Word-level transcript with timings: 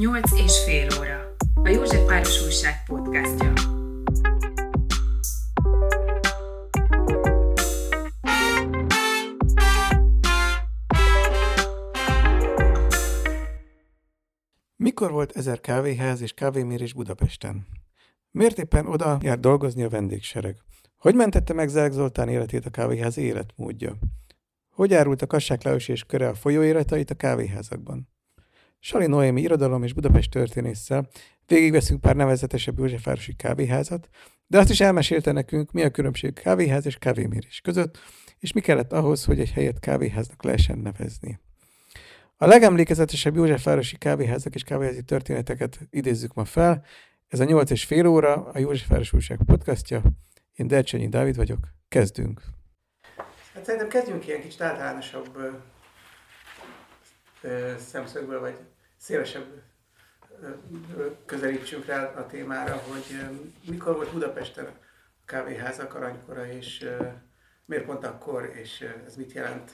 Nyolc 0.00 0.32
és 0.32 0.64
fél 0.64 0.88
óra. 1.00 1.36
A 1.62 1.68
József 1.68 2.06
Páros 2.06 2.42
Újság 2.44 2.84
podcastja. 2.86 3.52
Mikor 14.76 15.10
volt 15.10 15.36
ezer 15.36 15.60
kávéház 15.60 16.20
és 16.20 16.32
kávémérés 16.32 16.92
Budapesten? 16.92 17.66
Miért 18.30 18.58
éppen 18.58 18.86
oda 18.86 19.18
jár 19.22 19.40
dolgozni 19.40 19.82
a 19.82 19.88
vendégsereg? 19.88 20.56
Hogy 20.96 21.14
mentette 21.14 21.52
meg 21.52 21.68
Zelek 21.68 21.92
Zoltán 21.92 22.28
életét 22.28 22.66
a 22.66 22.70
kávéház 22.70 23.16
életmódja? 23.16 23.96
Hogy 24.70 24.94
árult 24.94 25.22
a 25.22 25.26
Kassák 25.26 25.64
és 25.86 26.04
köre 26.04 26.28
a 26.28 26.34
folyóiratait 26.34 27.10
a 27.10 27.14
kávéházakban? 27.14 28.08
Sali 28.80 29.06
Noémi 29.06 29.40
irodalom 29.40 29.82
és 29.82 29.92
Budapest 29.92 30.30
történésszel 30.30 31.08
végigveszünk 31.46 32.00
pár 32.00 32.16
nevezetesebb 32.16 32.78
Józsefvárosi 32.78 33.34
kávéházat, 33.34 34.08
de 34.46 34.58
azt 34.58 34.70
is 34.70 34.80
elmesélte 34.80 35.32
nekünk, 35.32 35.72
mi 35.72 35.82
a 35.82 35.90
különbség 35.90 36.32
kávéház 36.32 36.86
és 36.86 36.96
kávémérés 36.96 37.60
között, 37.60 37.98
és 38.38 38.52
mi 38.52 38.60
kellett 38.60 38.92
ahhoz, 38.92 39.24
hogy 39.24 39.40
egy 39.40 39.50
helyet 39.50 39.80
kávéháznak 39.80 40.42
lehessen 40.42 40.78
nevezni. 40.78 41.40
A 42.36 42.46
legemlékezetesebb 42.46 43.36
Józsefvárosi 43.36 43.96
kávéházak 43.96 44.54
és 44.54 44.62
kávéházi 44.62 45.02
történeteket 45.02 45.78
idézzük 45.90 46.34
ma 46.34 46.44
fel. 46.44 46.84
Ez 47.28 47.40
a 47.40 47.44
8 47.44 47.70
és 47.70 47.84
fél 47.84 48.06
óra, 48.06 48.34
a 48.34 48.58
Józsefváros 48.58 49.12
Újság 49.12 49.38
podcastja. 49.46 50.02
Én 50.52 50.66
Dercsényi 50.66 51.08
Dávid 51.08 51.36
vagyok. 51.36 51.58
Kezdünk! 51.88 52.42
Hát 53.54 53.64
szerintem 53.64 53.88
kezdjünk 53.88 54.26
ilyen 54.26 54.40
kicsit 54.40 54.60
általánosabb 54.60 55.36
ö, 55.36 55.48
ö, 57.40 57.72
szemszögből, 57.78 58.40
vagy 58.40 58.56
szélesebb 59.00 59.62
közelítsünk 61.26 61.86
rá 61.86 62.04
a 62.04 62.26
témára, 62.26 62.76
hogy 62.76 63.38
mikor 63.68 63.94
volt 63.94 64.12
Budapesten 64.12 64.64
a 64.64 64.72
kávéházak 65.24 65.94
aranykora, 65.94 66.46
és 66.46 66.88
miért 67.64 67.84
pont 67.84 68.04
akkor, 68.04 68.52
és 68.54 68.86
ez 69.06 69.16
mit 69.16 69.32
jelent? 69.32 69.70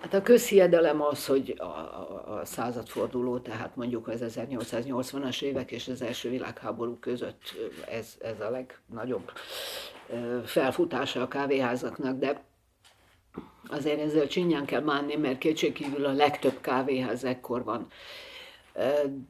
Hát 0.00 0.14
a 0.14 0.22
közhiedelem 0.22 1.02
az, 1.02 1.26
hogy 1.26 1.54
a, 1.58 1.64
a 2.38 2.44
századforduló, 2.44 3.38
tehát 3.38 3.76
mondjuk 3.76 4.08
az 4.08 4.20
1880-as 4.24 5.42
évek 5.42 5.70
és 5.70 5.88
az 5.88 6.02
első 6.02 6.28
világháború 6.28 6.98
között 6.98 7.42
ez, 7.88 8.14
ez 8.20 8.40
a 8.40 8.50
legnagyobb 8.50 9.32
felfutása 10.44 11.22
a 11.22 11.28
kávéházaknak, 11.28 12.18
de 12.18 12.44
azért 13.68 14.00
ezzel 14.00 14.26
csinyán 14.26 14.64
kell 14.64 14.80
bánni, 14.80 15.16
mert 15.16 15.38
kétségkívül 15.38 16.04
a 16.04 16.12
legtöbb 16.12 16.60
kávéház 16.60 17.24
ekkor 17.24 17.64
van. 17.64 17.86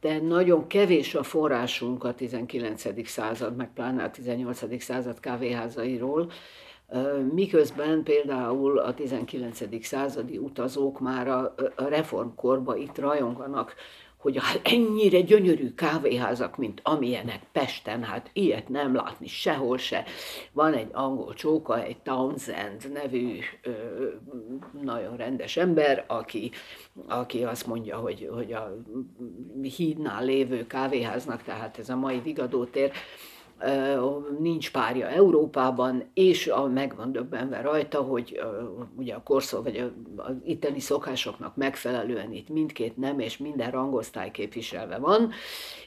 De 0.01 0.21
nagyon 0.21 0.67
kevés 0.67 1.15
a 1.15 1.23
forrásunk 1.23 2.05
a 2.05 2.15
19. 2.15 3.09
század, 3.09 3.57
meg 3.57 3.73
pláne 3.73 4.05
a 4.05 4.11
18. 4.11 4.83
század 4.83 5.21
kávéházairól, 5.21 6.31
miközben 7.33 8.03
például 8.03 8.79
a 8.79 8.95
19. 8.95 9.85
századi 9.85 10.39
utazók 10.39 11.01
már 11.01 11.29
a 11.29 11.55
reformkorba 11.77 12.77
itt 12.77 12.99
rajonganak, 12.99 13.75
hogy 14.21 14.37
hát 14.41 14.61
ennyire 14.63 15.21
gyönyörű 15.21 15.75
kávéházak, 15.75 16.57
mint 16.57 16.81
amilyenek 16.85 17.41
Pesten, 17.53 18.03
hát 18.03 18.31
ilyet 18.33 18.69
nem 18.69 18.95
látni 18.95 19.27
sehol 19.27 19.79
se. 19.79 20.05
Van 20.53 20.73
egy 20.73 20.89
angol 20.93 21.35
csóka, 21.35 21.83
egy 21.83 21.99
Townsend 21.99 22.93
nevű 22.93 23.39
ö, 23.63 23.71
nagyon 24.83 25.17
rendes 25.17 25.57
ember, 25.57 26.05
aki, 26.07 26.51
aki 27.07 27.45
azt 27.45 27.67
mondja, 27.67 27.97
hogy, 27.97 28.29
hogy 28.33 28.53
a 28.53 28.77
hídnál 29.77 30.25
lévő 30.25 30.67
kávéháznak, 30.67 31.43
tehát 31.43 31.79
ez 31.79 31.89
a 31.89 31.97
mai 31.97 32.21
Vigadótér, 32.21 32.93
nincs 34.39 34.71
párja 34.71 35.07
Európában, 35.07 36.11
és 36.15 36.47
a, 36.47 36.67
meg 36.67 36.97
van 36.97 37.13
döbbenve 37.13 37.61
rajta, 37.61 38.01
hogy 38.01 38.41
ugye 38.97 39.15
a 39.15 39.23
korszó, 39.23 39.63
vagy 39.63 39.93
az 40.17 40.35
itteni 40.45 40.81
szokásoknak 40.81 41.57
megfelelően 41.57 42.33
itt 42.33 42.49
mindkét 42.49 42.97
nem 42.97 43.19
és 43.19 43.37
minden 43.37 43.71
rangosztály 43.71 44.31
képviselve 44.31 44.99
van, 44.99 45.31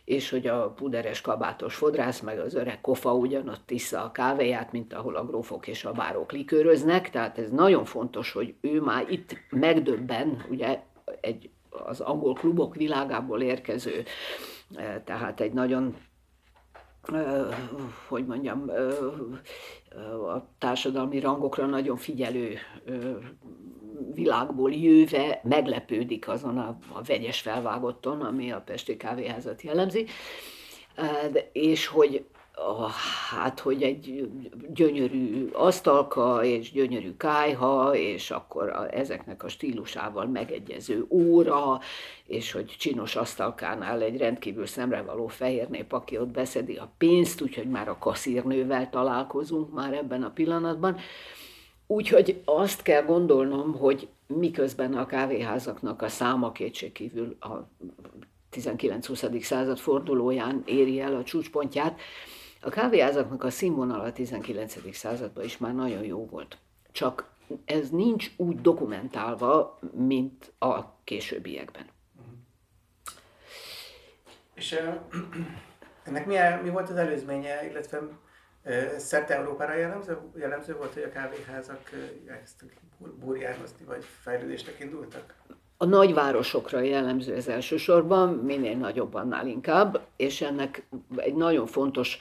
és 0.05 0.29
hogy 0.29 0.47
a 0.47 0.69
puderes 0.69 1.21
kabátos 1.21 1.75
fodrász, 1.75 2.19
meg 2.19 2.39
az 2.39 2.53
öreg 2.55 2.81
kofa 2.81 3.13
ugyanott 3.13 3.61
tisza 3.65 4.03
a 4.03 4.11
kávéját, 4.11 4.71
mint 4.71 4.93
ahol 4.93 5.15
a 5.15 5.25
grófok 5.25 5.67
és 5.67 5.85
a 5.85 5.91
bárok 5.91 6.31
likőröznek, 6.31 7.09
tehát 7.09 7.37
ez 7.37 7.51
nagyon 7.51 7.85
fontos, 7.85 8.31
hogy 8.31 8.53
ő 8.61 8.81
már 8.81 9.05
itt 9.09 9.35
megdöbben, 9.49 10.45
ugye 10.49 10.79
egy 11.21 11.49
az 11.85 11.99
angol 11.99 12.33
klubok 12.33 12.75
világából 12.75 13.41
érkező, 13.41 14.03
tehát 15.03 15.39
egy 15.39 15.53
nagyon 15.53 15.95
hogy 18.07 18.25
mondjam, 18.25 18.69
a 20.33 20.55
társadalmi 20.57 21.19
rangokra 21.19 21.65
nagyon 21.65 21.97
figyelő 21.97 22.57
világból 24.13 24.71
jöve 24.71 25.39
meglepődik 25.43 26.27
azon 26.27 26.57
a, 26.57 26.77
a 26.93 27.01
vegyes 27.01 27.41
felvágotton, 27.41 28.21
ami 28.21 28.51
a 28.51 28.61
Pesti 28.61 28.97
Kávéházat 28.97 29.61
jellemzi, 29.61 30.05
és 31.51 31.87
hogy 31.87 32.25
hát, 33.29 33.59
hogy 33.59 33.83
egy 33.83 34.29
gyönyörű 34.73 35.49
asztalka, 35.53 36.43
és 36.43 36.71
gyönyörű 36.71 37.15
kájha, 37.17 37.95
és 37.95 38.31
akkor 38.31 38.69
a, 38.69 38.95
ezeknek 38.95 39.43
a 39.43 39.47
stílusával 39.47 40.25
megegyező 40.25 41.05
óra, 41.09 41.79
és 42.25 42.51
hogy 42.51 42.65
csinos 42.65 43.15
asztalkánál 43.15 44.01
egy 44.01 44.17
rendkívül 44.17 44.65
szemrevaló 44.65 45.27
fehér 45.27 45.67
nép, 45.67 45.93
aki 45.93 46.17
ott 46.17 46.27
beszedi 46.27 46.75
a 46.75 46.91
pénzt, 46.97 47.41
úgyhogy 47.41 47.69
már 47.69 47.89
a 47.89 47.97
kaszírnővel 47.97 48.89
találkozunk 48.89 49.73
már 49.73 49.93
ebben 49.93 50.23
a 50.23 50.31
pillanatban. 50.31 50.97
Úgyhogy 51.87 52.41
azt 52.45 52.81
kell 52.81 53.03
gondolnom, 53.03 53.73
hogy 53.73 54.07
miközben 54.27 54.93
a 54.93 55.05
kávéházaknak 55.05 56.01
a 56.01 56.07
száma 56.07 56.51
kétségkívül 56.51 57.35
a 57.39 57.69
19-20. 58.51 59.41
század 59.41 59.77
fordulóján 59.77 60.63
éri 60.65 60.99
el 60.99 61.15
a 61.15 61.23
csúcspontját, 61.23 61.99
a 62.63 62.69
kávéházaknak 62.69 63.43
a 63.43 63.49
színvonala 63.49 64.03
a 64.03 64.11
19. 64.11 64.95
században 64.95 65.43
is 65.43 65.57
már 65.57 65.75
nagyon 65.75 66.03
jó 66.03 66.25
volt. 66.25 66.57
Csak 66.91 67.31
ez 67.65 67.89
nincs 67.89 68.31
úgy 68.37 68.61
dokumentálva, 68.61 69.79
mint 69.93 70.53
a 70.59 71.01
későbbiekben. 71.03 71.85
És 74.53 74.71
uh, 74.71 74.95
ennek 76.07 76.25
mi, 76.25 76.35
mi 76.63 76.69
volt 76.69 76.89
az 76.89 76.95
előzménye, 76.95 77.69
illetve 77.69 77.99
szerte 78.97 79.35
Európára 79.35 79.73
jellemző, 79.73 80.17
jellemző 80.35 80.75
volt, 80.75 80.93
hogy 80.93 81.03
a 81.03 81.09
kávéházak 81.09 81.89
elkezdtek 82.27 82.77
burjánhozni, 83.19 83.85
vagy 83.85 84.05
fejlődésnek 84.21 84.79
indultak? 84.79 85.33
A 85.77 85.85
nagyvárosokra 85.85 86.79
jellemző 86.79 87.35
ez 87.35 87.47
elsősorban, 87.47 88.33
minél 88.33 88.77
nagyobb 88.77 89.13
annál 89.13 89.47
inkább, 89.47 89.99
és 90.15 90.41
ennek 90.41 90.87
egy 91.15 91.35
nagyon 91.35 91.65
fontos 91.65 92.19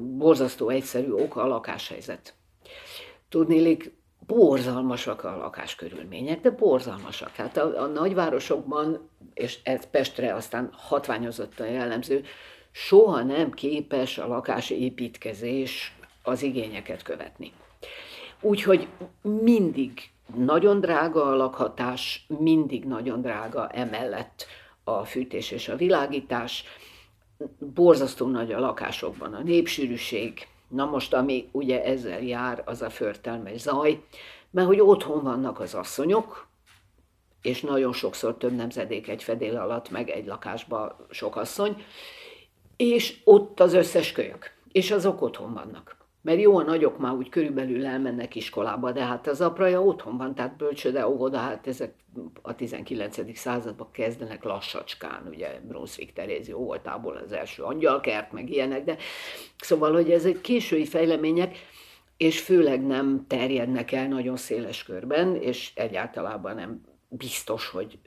borzasztó 0.00 0.68
egyszerű 0.68 1.10
oka 1.10 1.42
a 1.42 1.46
lakáshelyzet. 1.46 2.34
Tudnélik, 3.28 3.92
borzalmasak 4.26 5.24
a 5.24 5.36
lakáskörülmények, 5.36 6.40
de 6.40 6.50
borzalmasak. 6.50 7.30
Hát 7.30 7.56
a, 7.56 7.82
a 7.82 7.86
nagyvárosokban, 7.86 9.10
és 9.34 9.58
ez 9.62 9.90
Pestre 9.90 10.34
aztán 10.34 10.70
hatványozottan 10.72 11.68
jellemző, 11.68 12.24
soha 12.70 13.22
nem 13.22 13.50
képes 13.50 14.18
a 14.18 14.26
lakásépítkezés 14.26 15.96
az 16.22 16.42
igényeket 16.42 17.02
követni. 17.02 17.52
Úgyhogy 18.40 18.88
mindig 19.22 20.10
nagyon 20.36 20.80
drága 20.80 21.24
a 21.24 21.36
lakhatás, 21.36 22.26
mindig 22.38 22.84
nagyon 22.84 23.20
drága 23.20 23.68
emellett 23.68 24.46
a 24.84 25.04
fűtés 25.04 25.50
és 25.50 25.68
a 25.68 25.76
világítás, 25.76 26.64
borzasztó 27.58 28.26
nagy 28.26 28.52
a 28.52 28.60
lakásokban 28.60 29.34
a 29.34 29.42
népsűrűség, 29.42 30.48
na 30.68 30.84
most 30.84 31.14
ami 31.14 31.48
ugye 31.52 31.84
ezzel 31.84 32.22
jár, 32.22 32.62
az 32.64 32.82
a 32.82 32.90
förtelmes 32.90 33.60
zaj, 33.60 34.02
mert 34.50 34.66
hogy 34.66 34.80
otthon 34.80 35.22
vannak 35.22 35.60
az 35.60 35.74
asszonyok, 35.74 36.48
és 37.42 37.60
nagyon 37.60 37.92
sokszor 37.92 38.36
több 38.36 38.52
nemzedék 38.52 39.08
egy 39.08 39.22
fedél 39.22 39.56
alatt, 39.56 39.90
meg 39.90 40.10
egy 40.10 40.26
lakásban 40.26 41.06
sok 41.10 41.36
asszony, 41.36 41.84
és 42.76 43.20
ott 43.24 43.60
az 43.60 43.74
összes 43.74 44.12
kölyök, 44.12 44.50
és 44.72 44.90
azok 44.90 45.22
otthon 45.22 45.52
vannak. 45.52 45.95
Mert 46.26 46.40
jó, 46.40 46.58
a 46.58 46.62
nagyok 46.62 46.98
már 46.98 47.12
úgy 47.12 47.28
körülbelül 47.28 47.86
elmennek 47.86 48.34
iskolába, 48.34 48.92
de 48.92 49.04
hát 49.04 49.26
az 49.26 49.40
apraja 49.40 49.82
otthon 49.82 50.16
van, 50.16 50.34
tehát 50.34 50.56
bölcsöde, 50.56 51.08
óvoda, 51.08 51.38
hát 51.38 51.66
ezek 51.66 51.94
a 52.42 52.54
19. 52.54 53.36
században 53.38 53.90
kezdenek 53.92 54.44
lassacskán, 54.44 55.26
ugye 55.30 55.60
Brunswick 55.68 56.12
Terézi 56.12 56.52
voltából 56.52 57.16
az 57.16 57.32
első 57.32 57.62
angyalkert, 57.62 58.32
meg 58.32 58.50
ilyenek, 58.50 58.84
de 58.84 58.96
szóval, 59.58 59.92
hogy 59.92 60.10
ez 60.10 60.24
egy 60.24 60.40
késői 60.40 60.84
fejlemények, 60.84 61.56
és 62.16 62.40
főleg 62.40 62.86
nem 62.86 63.24
terjednek 63.28 63.92
el 63.92 64.08
nagyon 64.08 64.36
széles 64.36 64.82
körben, 64.82 65.36
és 65.36 65.72
egyáltalában 65.74 66.54
nem 66.54 66.82
biztos, 67.08 67.68
hogy, 67.68 67.98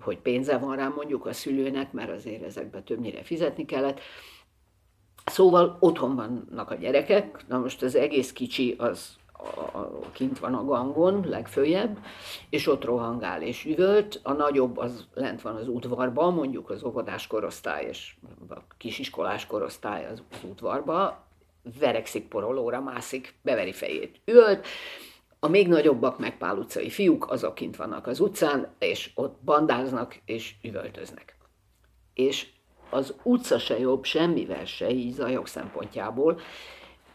hogy 0.00 0.18
pénze 0.18 0.58
van 0.58 0.76
rá 0.76 0.88
mondjuk 0.88 1.26
a 1.26 1.32
szülőnek, 1.32 1.92
mert 1.92 2.10
azért 2.10 2.42
ezekbe 2.42 2.82
többnyire 2.82 3.22
fizetni 3.22 3.64
kellett. 3.64 4.00
Szóval 5.28 5.76
otthon 5.80 6.14
vannak 6.16 6.70
a 6.70 6.74
gyerekek, 6.74 7.44
na 7.48 7.58
most 7.58 7.82
az 7.82 7.94
egész 7.94 8.32
kicsi 8.32 8.74
az 8.78 9.16
a, 9.32 9.78
a, 9.78 10.00
kint 10.12 10.38
van 10.38 10.54
a 10.54 10.64
gangon 10.64 11.24
legfőjebb, 11.28 11.98
és 12.50 12.66
ott 12.66 12.84
rohangál 12.84 13.42
és 13.42 13.64
üvölt, 13.64 14.20
a 14.22 14.32
nagyobb 14.32 14.76
az 14.76 15.06
lent 15.14 15.42
van 15.42 15.56
az 15.56 15.68
udvarban, 15.68 16.34
mondjuk 16.34 16.70
az 16.70 16.84
óvodás 16.84 17.26
korosztály 17.26 17.86
és 17.86 18.14
a 18.48 18.54
kisiskolás 18.76 19.46
korosztály 19.46 20.06
az, 20.06 20.22
udvarba, 20.50 21.26
verekszik 21.78 22.28
porolóra, 22.28 22.80
mászik, 22.80 23.34
beveri 23.42 23.72
fejét, 23.72 24.20
üvölt, 24.24 24.66
a 25.40 25.48
még 25.48 25.68
nagyobbak 25.68 26.18
meg 26.18 26.38
Pál 26.38 26.56
utcai 26.56 26.90
fiúk, 26.90 27.30
azok 27.30 27.54
kint 27.54 27.76
vannak 27.76 28.06
az 28.06 28.20
utcán, 28.20 28.74
és 28.78 29.10
ott 29.14 29.38
bandáznak 29.44 30.20
és 30.24 30.54
üvöltöznek. 30.62 31.36
És 32.14 32.46
az 32.90 33.14
utca 33.22 33.58
se 33.58 33.78
jobb 33.78 34.04
semmivel 34.04 34.64
se 34.64 34.90
így 34.90 35.12
zajok 35.12 35.46
szempontjából. 35.46 36.40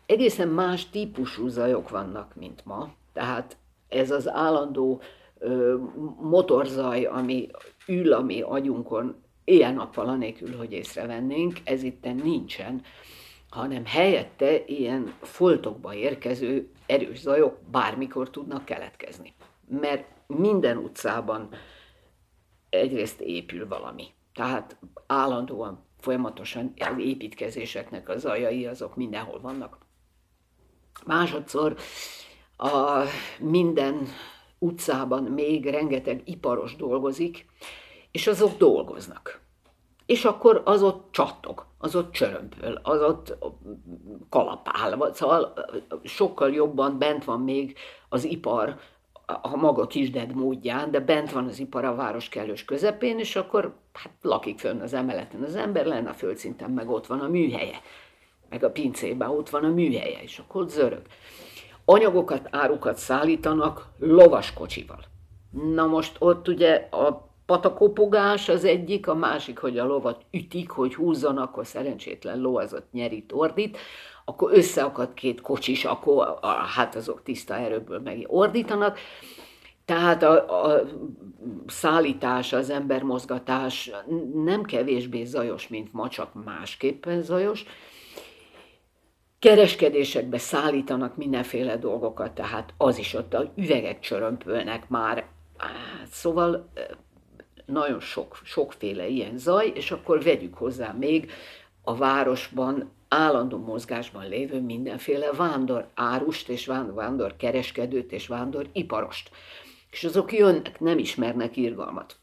Egészen 0.05 0.47
más 0.47 0.89
típusú 0.89 1.47
zajok 1.47 1.89
vannak, 1.89 2.35
mint 2.35 2.65
ma. 2.65 2.93
Tehát 3.13 3.57
ez 3.87 4.11
az 4.11 4.29
állandó 4.29 5.01
ö, 5.39 5.77
motorzaj, 6.21 7.05
ami 7.05 7.49
ül 7.87 8.13
a 8.13 8.21
mi 8.21 8.41
agyunkon 8.41 9.15
éjjel-nappal 9.43 10.07
anélkül, 10.07 10.57
hogy 10.57 10.71
észrevennénk, 10.71 11.57
ez 11.63 11.83
itt 11.83 12.03
nincsen, 12.23 12.81
hanem 13.49 13.85
helyette 13.85 14.65
ilyen 14.65 15.13
foltokba 15.21 15.93
érkező 15.93 16.69
erős 16.85 17.19
zajok 17.19 17.57
bármikor 17.71 18.29
tudnak 18.29 18.65
keletkezni. 18.65 19.33
Mert 19.67 20.05
minden 20.27 20.77
utcában 20.77 21.49
egyrészt 22.69 23.21
épül 23.21 23.67
valami. 23.67 24.03
Tehát 24.33 24.77
állandóan, 25.07 25.85
folyamatosan 26.00 26.74
az 26.77 26.97
építkezéseknek 26.97 28.09
a 28.09 28.18
zajai 28.18 28.65
azok 28.65 28.95
mindenhol 28.95 29.41
vannak. 29.41 29.77
Másodszor 31.06 31.75
a 32.57 33.03
minden 33.39 34.07
utcában 34.59 35.24
még 35.24 35.65
rengeteg 35.65 36.21
iparos 36.25 36.75
dolgozik, 36.75 37.45
és 38.12 38.27
azok 38.27 38.57
dolgoznak. 38.57 39.41
És 40.06 40.25
akkor 40.25 40.62
az 40.65 40.83
ott 40.83 41.12
csattog, 41.12 41.65
az 41.77 41.95
ott 41.95 42.12
csörömpöl, 42.12 42.79
az 42.83 43.01
ott 43.01 43.38
kalapál, 44.29 45.13
szóval 45.13 45.53
sokkal 46.03 46.53
jobban 46.53 46.97
bent 46.97 47.24
van 47.24 47.41
még 47.41 47.77
az 48.09 48.24
ipar, 48.24 48.79
a 49.25 49.55
maga 49.55 49.87
kisded 49.87 50.35
módján, 50.35 50.91
de 50.91 50.99
bent 50.99 51.31
van 51.31 51.47
az 51.47 51.59
ipar 51.59 51.85
a 51.85 51.95
város 51.95 52.29
kellős 52.29 52.65
közepén, 52.65 53.19
és 53.19 53.35
akkor 53.35 53.75
hát 53.93 54.13
lakik 54.21 54.59
fönn 54.59 54.81
az 54.81 54.93
emeleten 54.93 55.43
az 55.43 55.55
ember, 55.55 55.85
lenne 55.85 56.09
a 56.09 56.13
földszinten 56.13 56.69
meg 56.71 56.89
ott 56.89 57.07
van 57.07 57.19
a 57.19 57.27
műhelye, 57.27 57.81
meg 58.49 58.63
a 58.63 58.71
pincében 58.71 59.29
ott 59.29 59.49
van 59.49 59.63
a 59.63 59.69
műhelye, 59.69 60.21
és 60.21 60.39
akkor 60.39 60.61
ott 60.61 60.69
zörög. 60.69 61.01
Anyagokat, 61.85 62.47
árukat 62.51 62.97
szállítanak 62.97 63.87
lovaskocsival. 63.99 64.99
Na 65.73 65.85
most 65.85 66.15
ott 66.19 66.47
ugye 66.47 66.87
a 66.91 67.31
patakopogás 67.45 68.49
az 68.49 68.63
egyik, 68.63 69.07
a 69.07 69.15
másik, 69.15 69.59
hogy 69.59 69.77
a 69.77 69.85
lovat 69.85 70.25
ütik, 70.31 70.69
hogy 70.69 70.95
húzzon, 70.95 71.37
akkor 71.37 71.65
szerencsétlen 71.65 72.39
ló 72.39 72.57
az 72.57 72.73
ott 72.73 72.91
nyeri 72.91 73.25
ordít, 73.31 73.77
akkor 74.25 74.51
összeakad 74.53 75.13
két 75.13 75.41
kocsis, 75.41 75.85
akkor 75.85 76.37
a, 76.41 76.47
hát 76.47 76.95
azok 76.95 77.23
tiszta 77.23 77.55
erőből 77.55 77.99
meg 77.99 78.25
ordítanak. 78.27 78.99
Tehát 79.85 80.23
a, 80.23 80.65
a 80.65 80.83
szállítás, 81.67 82.53
az 82.53 82.69
embermozgatás 82.69 83.91
nem 84.33 84.63
kevésbé 84.63 85.23
zajos, 85.23 85.67
mint 85.67 85.93
ma, 85.93 86.09
csak 86.09 86.43
másképpen 86.45 87.21
zajos. 87.21 87.65
Kereskedésekbe 89.39 90.37
szállítanak 90.37 91.15
mindenféle 91.15 91.77
dolgokat, 91.77 92.31
tehát 92.31 92.73
az 92.77 92.97
is 92.97 93.13
ott 93.13 93.33
a 93.33 93.51
üvegek 93.55 93.99
csörömpölnek 93.99 94.89
már. 94.89 95.25
Hát, 95.57 96.07
szóval 96.11 96.71
nagyon 97.65 97.99
sok, 97.99 98.39
sokféle 98.43 99.07
ilyen 99.07 99.37
zaj, 99.37 99.71
és 99.75 99.91
akkor 99.91 100.23
vegyük 100.23 100.53
hozzá 100.53 100.91
még 100.91 101.31
a 101.81 101.95
városban 101.95 102.91
állandó 103.13 103.57
mozgásban 103.57 104.27
lévő 104.27 104.62
mindenféle 104.62 105.31
vándor 105.31 105.88
árust, 105.94 106.50
és 106.50 106.65
vándor 106.65 107.36
kereskedőt, 107.36 108.12
és 108.12 108.27
vándor 108.27 108.69
iparost. 108.71 109.30
És 109.92 110.04
azok 110.04 110.33
jönnek, 110.33 110.80
nem 110.80 110.98
ismernek 110.98 111.57
irgalmat. 111.57 112.15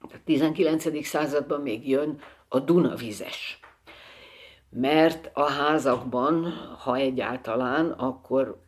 A 0.00 0.16
19. 0.24 1.06
században 1.06 1.60
még 1.60 1.88
jön 1.88 2.20
a 2.48 2.60
Dunavizes. 2.60 3.60
Mert 4.70 5.30
a 5.32 5.50
házakban, 5.50 6.52
ha 6.78 6.96
egyáltalán, 6.96 7.90
akkor 7.90 8.60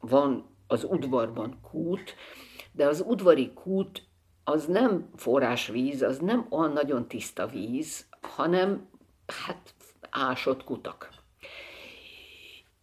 van 0.00 0.56
az 0.66 0.84
udvarban 0.84 1.58
kút, 1.70 2.14
de 2.72 2.86
az 2.86 3.04
udvari 3.06 3.52
kút 3.52 4.02
az 4.44 4.64
nem 4.64 5.10
forrásvíz, 5.16 6.02
az 6.02 6.18
nem 6.18 6.46
olyan 6.50 6.72
nagyon 6.72 7.08
tiszta 7.08 7.46
víz, 7.46 8.06
hanem 8.20 8.88
hát 9.26 9.74
ásott 10.16 10.64
kutak. 10.64 11.08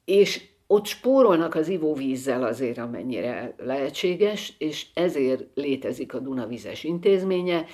És 0.05 0.41
ott 0.67 0.85
spórolnak 0.85 1.55
az 1.55 1.67
ivóvízzel 1.67 2.43
azért, 2.43 2.77
amennyire 2.77 3.55
lehetséges, 3.57 4.53
és 4.57 4.87
ezért 4.93 5.43
létezik 5.53 6.13
a 6.13 6.19
Dunavizes 6.19 6.83
intézménye, 6.83 7.65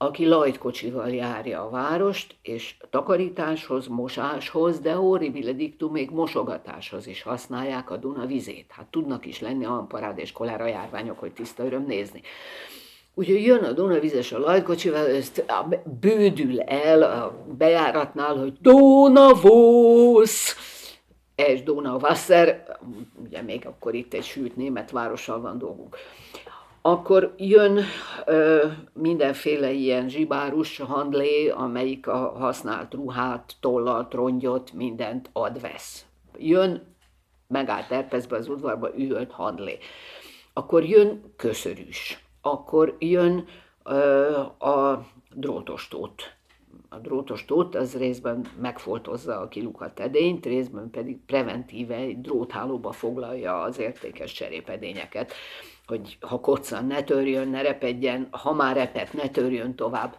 aki 0.00 0.26
lajtkocsival 0.26 1.10
járja 1.10 1.66
a 1.66 1.70
várost, 1.70 2.36
és 2.42 2.76
takarításhoz, 2.90 3.86
mosáshoz, 3.86 4.80
de 4.80 4.92
horribile 4.92 5.52
dictum 5.52 5.92
még 5.92 6.10
mosogatáshoz 6.10 7.06
is 7.06 7.22
használják 7.22 7.90
a 7.90 7.96
Duna 7.96 8.26
vizét. 8.26 8.66
Hát 8.68 8.86
tudnak 8.86 9.26
is 9.26 9.40
lenni 9.40 9.64
amparád 9.64 10.18
és 10.18 10.32
kolára 10.32 10.66
járványok, 10.66 11.18
hogy 11.18 11.32
tiszta 11.32 11.64
öröm 11.64 11.84
nézni. 11.86 12.22
Úgyhogy 13.18 13.42
jön 13.42 13.64
a 13.64 13.72
Dunavizes 13.72 14.32
a 14.32 14.38
lajkocsival, 14.38 15.06
ezt 15.06 15.44
bődül 16.00 16.60
el 16.60 17.02
a 17.02 17.44
bejáratnál, 17.58 18.36
hogy 18.36 18.52
Donavosz, 18.60 20.56
és 21.34 21.62
Donauwasser, 21.62 22.78
ugye 23.24 23.42
még 23.42 23.66
akkor 23.66 23.94
itt 23.94 24.14
egy 24.14 24.24
sült 24.24 24.56
német 24.56 24.90
várossal 24.90 25.40
van 25.40 25.58
dolgunk. 25.58 25.96
Akkor 26.82 27.34
jön 27.36 27.80
ö, 28.24 28.66
mindenféle 28.92 29.70
ilyen 29.70 30.08
zsibárus 30.08 30.78
handlé, 30.78 31.48
amelyik 31.48 32.06
a 32.06 32.32
használt 32.38 32.94
ruhát, 32.94 33.52
tollalt, 33.60 34.14
rongyot, 34.14 34.72
mindent 34.72 35.30
ad-vesz. 35.32 36.04
Jön, 36.36 36.94
megállt 37.48 37.90
Erpeszbe 37.90 38.36
az 38.36 38.48
udvarba, 38.48 38.90
üvölt 38.96 39.32
handlé. 39.32 39.78
Akkor 40.52 40.84
jön 40.84 41.32
köszörűs 41.36 42.27
akkor 42.40 42.96
jön 42.98 43.46
a 44.58 44.98
drótostót. 45.34 46.36
A 46.88 46.98
drótostót 46.98 47.74
az 47.74 47.96
részben 47.96 48.46
megfoltozza 48.60 49.40
a 49.40 49.48
kilukat 49.48 50.00
edényt, 50.00 50.46
részben 50.46 50.90
pedig 50.90 51.18
preventíve 51.26 51.94
egy 51.94 52.20
dróthálóba 52.20 52.92
foglalja 52.92 53.60
az 53.60 53.78
értékes 53.78 54.32
cserépedényeket, 54.32 55.32
hogy 55.86 56.18
ha 56.20 56.40
koccan 56.40 56.86
ne 56.86 57.02
törjön, 57.02 57.48
ne 57.48 57.62
repedjen, 57.62 58.28
ha 58.30 58.52
már 58.52 58.76
repet, 58.76 59.12
ne 59.12 59.28
törjön 59.28 59.74
tovább. 59.74 60.16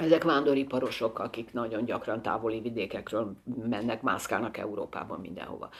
Ezek 0.00 0.24
vándoriparosok, 0.24 1.18
akik 1.18 1.52
nagyon 1.52 1.84
gyakran 1.84 2.22
távoli 2.22 2.60
vidékekről 2.60 3.36
mennek, 3.68 4.02
mászkálnak 4.02 4.56
Európában 4.56 5.20
mindenhova. 5.20 5.70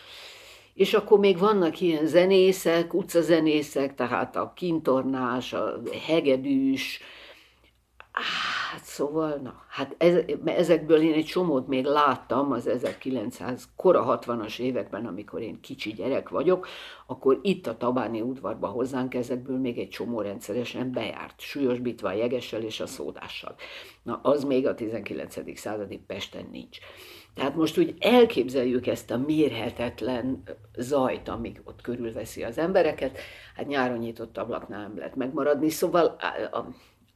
És 0.75 0.95
akkor 0.95 1.19
még 1.19 1.39
vannak 1.39 1.81
ilyen 1.81 2.07
zenészek, 2.07 2.95
utcazenészek, 2.95 3.95
tehát 3.95 4.37
a 4.37 4.53
kintornás, 4.57 5.53
a 5.53 5.81
hegedűs, 6.07 7.01
Hát 8.73 8.85
szóval, 8.85 9.35
na, 9.43 9.65
hát 9.69 9.95
ez, 9.99 10.17
ezekből 10.45 11.01
én 11.01 11.13
egy 11.13 11.25
csomót 11.25 11.67
még 11.69 11.85
láttam 11.85 12.53
az 12.53 12.67
1900, 12.67 13.69
kora 13.77 14.19
60-as 14.21 14.59
években, 14.59 15.07
amikor 15.07 15.41
én 15.41 15.61
kicsi 15.61 15.93
gyerek 15.93 16.29
vagyok, 16.29 16.67
akkor 17.07 17.39
itt 17.43 17.67
a 17.67 17.77
Tabáni 17.77 18.21
udvarba 18.21 18.67
hozzánk 18.67 19.15
ezekből 19.15 19.59
még 19.59 19.79
egy 19.79 19.89
csomó 19.89 20.21
rendszeresen 20.21 20.93
bejárt, 20.93 21.41
súlyosbítva 21.41 22.09
a 22.09 22.13
jegessel 22.13 22.63
és 22.63 22.81
a 22.81 22.87
szódással. 22.87 23.55
Na, 24.03 24.21
az 24.23 24.45
még 24.45 24.67
a 24.67 24.75
19. 24.75 25.59
századi 25.59 25.99
Pesten 26.07 26.49
nincs. 26.51 26.79
Tehát 27.35 27.55
most 27.55 27.79
úgy 27.79 27.95
elképzeljük 28.01 28.87
ezt 28.87 29.11
a 29.11 29.17
mérhetetlen 29.17 30.43
zajt, 30.77 31.29
amíg 31.29 31.61
ott 31.65 31.81
körülveszi 31.81 32.43
az 32.43 32.59
embereket, 32.59 33.19
hát 33.57 33.67
nyáron 33.67 33.99
nyitott 33.99 34.39
ablaknál 34.39 34.81
nem 34.81 34.97
lehet 34.97 35.17
megmaradni, 35.17 35.69
szóval 35.69 36.17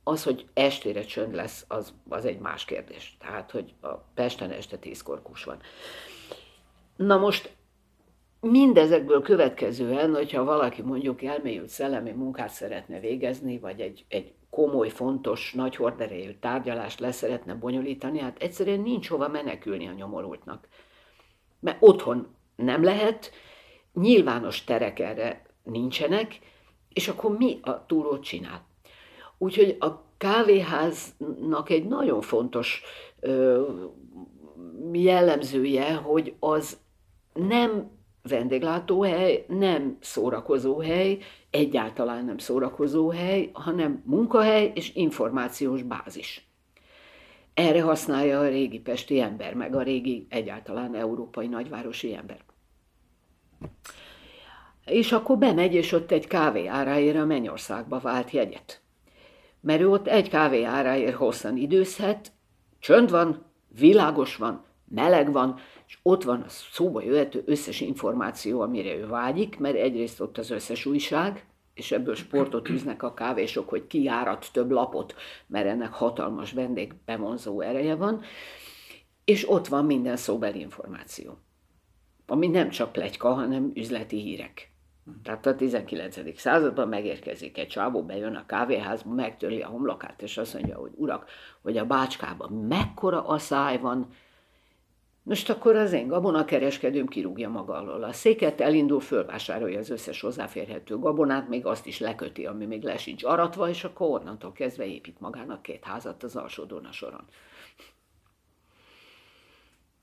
az, 0.04 0.22
hogy 0.22 0.46
estére 0.54 1.00
csönd 1.00 1.34
lesz, 1.34 1.64
az, 1.68 1.94
az 2.08 2.24
egy 2.24 2.38
más 2.38 2.64
kérdés. 2.64 3.16
Tehát, 3.20 3.50
hogy 3.50 3.74
a 3.80 3.88
Pesten 3.88 4.50
este 4.50 4.76
tízkor 4.76 5.22
kus 5.22 5.44
van. 5.44 5.58
Na 6.96 7.16
most 7.16 7.56
mindezekből 8.40 9.22
következően, 9.22 10.14
hogyha 10.14 10.44
valaki 10.44 10.82
mondjuk 10.82 11.22
elmélyült 11.22 11.68
szellemi 11.68 12.10
munkát 12.10 12.50
szeretne 12.50 13.00
végezni, 13.00 13.58
vagy 13.58 13.80
egy, 13.80 14.04
egy 14.08 14.32
komoly, 14.56 14.88
fontos, 14.88 15.52
nagy 15.52 15.76
horderejű 15.76 16.32
tárgyalást 16.40 17.00
le 17.00 17.12
szeretne 17.12 17.54
bonyolítani, 17.54 18.18
hát 18.18 18.42
egyszerűen 18.42 18.80
nincs 18.80 19.08
hova 19.08 19.28
menekülni 19.28 19.88
a 19.88 19.92
nyomorultnak. 19.92 20.68
Mert 21.60 21.76
otthon 21.80 22.26
nem 22.56 22.84
lehet, 22.84 23.30
nyilvános 23.92 24.64
terek 24.64 24.98
erre 24.98 25.46
nincsenek, 25.62 26.38
és 26.92 27.08
akkor 27.08 27.36
mi 27.36 27.58
a 27.62 27.86
túrót 27.86 28.22
csinál? 28.22 28.66
Úgyhogy 29.38 29.76
a 29.80 29.88
kávéháznak 30.16 31.70
egy 31.70 31.86
nagyon 31.86 32.20
fontos 32.20 32.82
ö, 33.20 33.64
jellemzője, 34.92 35.94
hogy 35.94 36.34
az 36.38 36.78
nem 37.32 37.90
vendéglátóhely, 38.22 39.44
nem 39.48 39.96
szórakozóhely, 40.00 41.18
egyáltalán 41.56 42.24
nem 42.24 42.38
szórakozóhely, 42.38 43.50
hanem 43.52 44.02
munkahely 44.06 44.72
és 44.74 44.94
információs 44.94 45.82
bázis. 45.82 46.48
Erre 47.54 47.82
használja 47.82 48.40
a 48.40 48.48
régi 48.48 48.80
pesti 48.80 49.20
ember, 49.20 49.54
meg 49.54 49.74
a 49.74 49.82
régi 49.82 50.26
egyáltalán 50.28 50.94
európai 50.94 51.46
nagyvárosi 51.46 52.14
ember. 52.14 52.38
És 54.84 55.12
akkor 55.12 55.38
bemegy, 55.38 55.74
és 55.74 55.92
ott 55.92 56.10
egy 56.10 56.26
kávé 56.26 56.66
áráért 56.66 57.16
a 57.16 57.24
Mennyországba 57.24 57.98
vált 57.98 58.30
jegyet. 58.30 58.80
Mert 59.60 59.80
ő 59.80 59.90
ott 59.90 60.06
egy 60.06 60.28
kávé 60.28 60.62
áráért 60.62 61.14
hosszan 61.14 61.56
időzhet, 61.56 62.32
csönd 62.78 63.10
van, 63.10 63.44
világos 63.78 64.36
van, 64.36 64.64
meleg 64.88 65.32
van, 65.32 65.58
és 65.86 65.98
ott 66.02 66.22
van 66.22 66.40
a 66.40 66.48
szóba 66.48 67.02
jöhető 67.02 67.42
összes 67.46 67.80
információ, 67.80 68.60
amire 68.60 68.94
ő 68.94 69.06
vágyik, 69.06 69.58
mert 69.58 69.76
egyrészt 69.76 70.20
ott 70.20 70.38
az 70.38 70.50
összes 70.50 70.86
újság, 70.86 71.46
és 71.74 71.92
ebből 71.92 72.14
sportot 72.14 72.68
üznek 72.68 73.02
a 73.02 73.14
kávésok, 73.14 73.68
hogy 73.68 73.86
kiárat 73.86 74.48
több 74.52 74.70
lapot, 74.70 75.14
mert 75.46 75.66
ennek 75.66 75.92
hatalmas 75.92 76.52
vendégbevonzó 76.52 77.60
ereje 77.60 77.94
van, 77.94 78.22
és 79.24 79.50
ott 79.50 79.66
van 79.66 79.84
minden 79.84 80.16
szóbeli 80.16 80.60
információ, 80.60 81.38
ami 82.26 82.46
nem 82.46 82.68
csak 82.68 82.92
plegyka, 82.92 83.34
hanem 83.34 83.70
üzleti 83.74 84.20
hírek. 84.20 84.70
Tehát 85.22 85.46
a 85.46 85.54
19. 85.54 86.38
században 86.38 86.88
megérkezik 86.88 87.58
egy 87.58 87.66
csávó, 87.66 88.02
bejön 88.02 88.34
a 88.34 88.46
kávéházba, 88.46 89.14
megtöri 89.14 89.62
a 89.62 89.66
homlokát, 89.66 90.22
és 90.22 90.38
azt 90.38 90.54
mondja, 90.54 90.76
hogy 90.76 90.92
urak, 90.94 91.30
hogy 91.62 91.76
a 91.76 91.86
bácskában 91.86 92.52
mekkora 92.52 93.26
asszály 93.26 93.78
van, 93.78 94.08
most 95.26 95.50
akkor 95.50 95.76
az 95.76 95.92
én 95.92 96.08
gabonakereskedőm 96.08 97.06
kirúgja 97.06 97.48
maga 97.48 97.74
alól 97.74 98.02
a 98.02 98.12
széket, 98.12 98.60
elindul, 98.60 99.00
fölvásárolja 99.00 99.78
az 99.78 99.90
összes 99.90 100.20
hozzáférhető 100.20 100.98
gabonát, 100.98 101.48
még 101.48 101.66
azt 101.66 101.86
is 101.86 101.98
leköti, 101.98 102.46
ami 102.46 102.66
még 102.66 102.82
le 102.82 102.96
sincs 102.96 103.24
aratva, 103.24 103.68
és 103.68 103.84
akkor 103.84 104.20
onnantól 104.20 104.52
kezdve 104.52 104.86
épít 104.86 105.20
magának 105.20 105.62
két 105.62 105.84
házat 105.84 106.22
az 106.22 106.36
alsó 106.36 106.64
Dona 106.64 106.92
soron. 106.92 107.24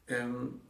Um, 0.09 0.61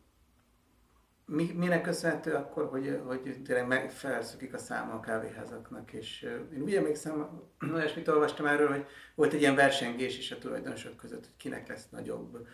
mi, 1.26 1.52
minek 1.56 1.82
köszönhető 1.82 2.34
akkor, 2.34 2.66
hogy, 2.66 3.00
hogy 3.06 3.42
tényleg 3.44 3.68
meg 3.68 3.92
felszökik 3.92 4.54
a 4.54 4.58
száma 4.58 4.94
a 4.94 5.00
kávéházaknak, 5.00 5.94
és 5.94 6.22
én 6.56 6.62
úgy 6.62 6.76
emlékszem, 6.76 7.42
olyasmit 7.74 8.08
olvastam 8.08 8.46
erről, 8.46 8.70
hogy 8.70 8.86
volt 9.16 9.34
egy 9.34 9.42
ilyen 9.42 9.56
versengés 9.56 10.18
is 10.18 10.32
a 10.32 10.38
tulajdonosok 10.38 10.96
között, 10.96 11.26
hogy 11.26 11.38
kinek 11.38 11.68
lesz 11.68 11.90
nagyobb 11.90 12.48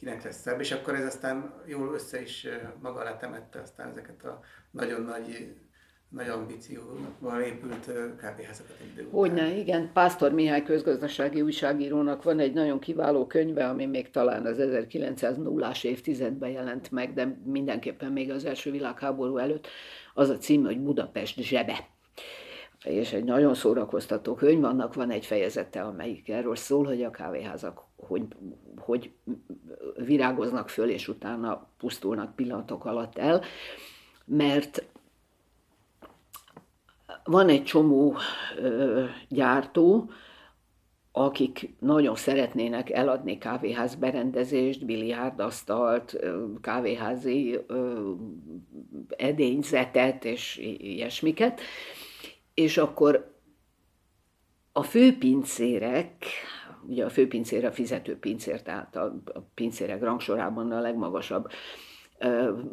kinek 0.00 0.24
lesz 0.24 0.40
szebb, 0.40 0.60
és 0.60 0.72
akkor 0.72 0.94
ez 0.94 1.04
aztán 1.04 1.54
jól 1.66 1.94
össze 1.94 2.20
is 2.20 2.46
maga 2.82 3.00
alá 3.00 3.16
temette 3.16 3.60
aztán 3.60 3.88
ezeket 3.90 4.24
a 4.24 4.40
nagyon 4.70 5.02
nagy 5.02 5.54
nagy 6.08 6.28
ambícióval 6.28 7.40
épült 7.40 7.90
kávéházakat 8.16 8.76
egy 8.80 8.90
idő 8.92 9.08
Hogyne, 9.10 9.56
igen. 9.56 9.90
Pásztor 9.92 10.32
Mihály 10.32 10.62
közgazdasági 10.62 11.42
újságírónak 11.42 12.22
van 12.22 12.38
egy 12.38 12.52
nagyon 12.52 12.78
kiváló 12.78 13.26
könyve, 13.26 13.68
ami 13.68 13.86
még 13.86 14.10
talán 14.10 14.46
az 14.46 14.56
1900-as 14.60 15.84
évtizedben 15.84 16.50
jelent 16.50 16.90
meg, 16.90 17.12
de 17.12 17.38
mindenképpen 17.44 18.12
még 18.12 18.30
az 18.30 18.44
első 18.44 18.70
világháború 18.70 19.36
előtt. 19.36 19.66
Az 20.14 20.28
a 20.28 20.38
cím, 20.38 20.64
hogy 20.64 20.80
Budapest 20.80 21.40
zsebe 21.40 21.88
és 22.84 23.12
egy 23.12 23.24
nagyon 23.24 23.54
szórakoztató 23.54 24.34
könyv, 24.34 24.64
annak 24.64 24.94
van 24.94 25.10
egy 25.10 25.26
fejezete, 25.26 25.80
amelyik 25.80 26.28
erről 26.28 26.56
szól, 26.56 26.84
hogy 26.84 27.02
a 27.02 27.10
kávéházak 27.10 27.82
hogy, 28.06 28.26
hogy 28.76 29.12
virágoznak 29.96 30.68
föl, 30.68 30.88
és 30.88 31.08
utána 31.08 31.66
pusztulnak 31.78 32.34
pillanatok 32.34 32.84
alatt 32.84 33.18
el, 33.18 33.42
mert 34.24 34.84
van 37.24 37.48
egy 37.48 37.64
csomó 37.64 38.16
ö, 38.56 39.04
gyártó, 39.28 40.10
akik 41.12 41.74
nagyon 41.78 42.14
szeretnének 42.16 42.90
eladni 42.90 43.38
kávéház 43.38 43.94
berendezést, 43.94 44.84
biliárdasztalt, 44.84 46.16
kávéházi 46.60 47.58
edényzetet 49.16 50.24
és 50.24 50.56
ilyesmiket, 50.78 51.60
és 52.54 52.76
akkor 52.76 53.34
a 54.72 54.82
főpincérek, 54.82 56.24
ugye 56.88 57.04
a 57.04 57.10
főpincér 57.10 57.64
a 57.64 57.72
fizető 57.72 58.18
pincér, 58.18 58.62
tehát 58.62 58.96
a, 58.96 59.04
a 59.34 59.40
pincérek 59.54 60.02
rangsorában 60.02 60.72
a 60.72 60.80
legmagasabb 60.80 61.50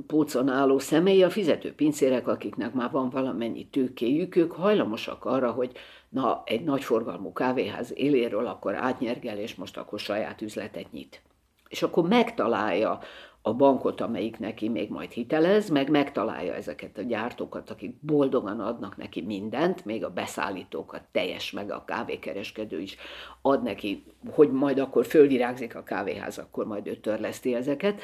pócon 0.08 0.50
álló 0.50 0.80
személy, 0.80 1.24
a 1.24 1.30
fizető 1.30 1.74
pincérek, 1.74 2.28
akiknek 2.28 2.74
már 2.74 2.92
van 2.92 3.10
valamennyi 3.10 3.68
tőkéjük, 3.68 4.36
ők 4.36 4.52
hajlamosak 4.52 5.26
arra, 5.26 5.52
hogy 5.52 5.72
na, 6.10 6.42
egy 6.46 6.64
nagyforgalmú 6.64 7.34
kávéház 7.34 7.92
éléről 7.96 8.46
akkor 8.46 8.76
átnyergel, 8.76 9.38
és 9.38 9.56
most 9.56 9.78
akkor 9.78 10.00
saját 10.00 10.42
üzletet 10.42 10.92
nyit. 10.92 11.22
És 11.70 11.84
akkor 11.84 12.08
megtalálja 12.08 13.00
a 13.48 13.54
bankot, 13.54 14.02
amelyik 14.02 14.40
neki 14.40 14.70
még 14.70 14.90
majd 14.90 15.12
hitelez, 15.12 15.70
meg 15.70 15.90
megtalálja 15.90 16.54
ezeket 16.54 16.98
a 16.98 17.02
gyártókat, 17.02 17.70
akik 17.70 17.96
boldogan 18.02 18.60
adnak 18.60 18.98
neki 18.98 19.22
mindent, 19.22 19.86
még 19.86 20.04
a 20.04 20.10
beszállítókat 20.10 21.02
teljes, 21.12 21.52
meg 21.52 21.72
a 21.72 21.84
kávékereskedő 21.86 22.80
is 22.80 22.98
ad 23.42 23.64
neki, 23.64 24.04
hogy 24.32 24.52
majd 24.52 24.80
akkor 24.80 25.06
fölvirágzik 25.06 25.76
a 25.76 25.84
kávéház, 25.84 26.38
akkor 26.38 26.66
majd 26.66 26.88
ő 26.88 26.96
törleszti 26.96 27.54
ezeket. 27.56 28.02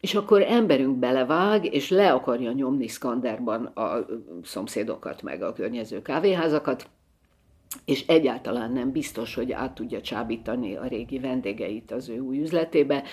És 0.00 0.14
akkor 0.14 0.42
emberünk 0.42 0.96
belevág, 0.96 1.74
és 1.74 1.90
le 1.90 2.12
akarja 2.12 2.52
nyomni 2.52 2.86
Skanderban 2.86 3.64
a 3.64 4.06
szomszédokat, 4.42 5.22
meg 5.22 5.42
a 5.42 5.52
környező 5.52 6.02
kávéházakat, 6.02 6.88
és 7.84 8.06
egyáltalán 8.06 8.72
nem 8.72 8.92
biztos, 8.92 9.34
hogy 9.34 9.52
át 9.52 9.74
tudja 9.74 10.00
csábítani 10.00 10.76
a 10.76 10.86
régi 10.86 11.18
vendégeit 11.18 11.92
az 11.92 12.08
ő 12.08 12.18
új 12.18 12.40
üzletébe, 12.40 13.04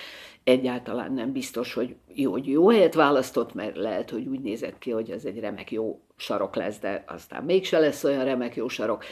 egyáltalán 0.44 1.12
nem 1.12 1.32
biztos, 1.32 1.74
hogy 1.74 1.94
jó, 2.14 2.30
hogy 2.30 2.48
jó 2.48 2.68
helyet 2.68 2.94
választott, 2.94 3.54
mert 3.54 3.76
lehet, 3.76 4.10
hogy 4.10 4.26
úgy 4.26 4.40
nézett 4.40 4.78
ki, 4.78 4.90
hogy 4.90 5.10
ez 5.10 5.24
egy 5.24 5.38
remek 5.38 5.70
jó 5.72 6.00
sarok 6.16 6.56
lesz, 6.56 6.78
de 6.78 7.04
aztán 7.06 7.44
mégse 7.44 7.78
lesz 7.78 8.04
olyan 8.04 8.24
remek 8.24 8.56
jó 8.56 8.68
sarok, 8.68 9.04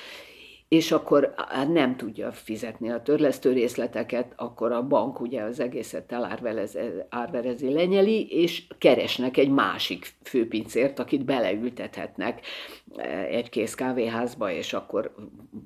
és 0.68 0.92
akkor 0.92 1.34
nem 1.68 1.96
tudja 1.96 2.32
fizetni 2.32 2.90
a 2.90 3.02
törlesztő 3.02 3.52
részleteket, 3.52 4.32
akkor 4.36 4.72
a 4.72 4.86
bank 4.86 5.20
ugye 5.20 5.42
az 5.42 5.60
egészet 5.60 6.12
elárverezi, 6.12 7.72
lenyeli, 7.72 8.26
és 8.28 8.66
keresnek 8.78 9.36
egy 9.36 9.50
másik 9.50 10.06
főpincért, 10.22 10.98
akit 10.98 11.24
beleültethetnek 11.24 12.40
eh, 12.96 13.24
egy 13.24 13.48
kész 13.48 13.74
kávéházba, 13.74 14.50
és 14.50 14.72
akkor 14.72 15.14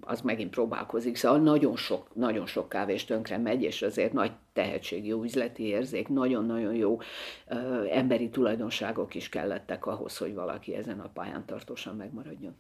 az 0.01 0.21
megint 0.21 0.51
próbálkozik. 0.51 1.17
Szóval 1.17 1.39
nagyon 1.39 1.77
sok, 1.77 2.15
nagyon 2.15 2.47
sok 2.47 2.69
kávés 2.69 3.05
tönkre 3.05 3.39
megy, 3.39 3.63
és 3.63 3.83
azért 3.83 4.13
nagy 4.13 4.33
tehetség, 4.53 5.07
jó 5.07 5.23
üzleti 5.23 5.63
érzék, 5.63 6.09
nagyon-nagyon 6.09 6.75
jó 6.75 6.95
uh, 6.95 7.97
emberi 7.97 8.29
tulajdonságok 8.29 9.15
is 9.15 9.29
kellettek 9.29 9.87
ahhoz, 9.87 10.17
hogy 10.17 10.35
valaki 10.35 10.75
ezen 10.75 11.01
a 11.01 11.09
pályán 11.09 11.45
tartósan 11.47 11.97
megmaradjon. 11.97 12.57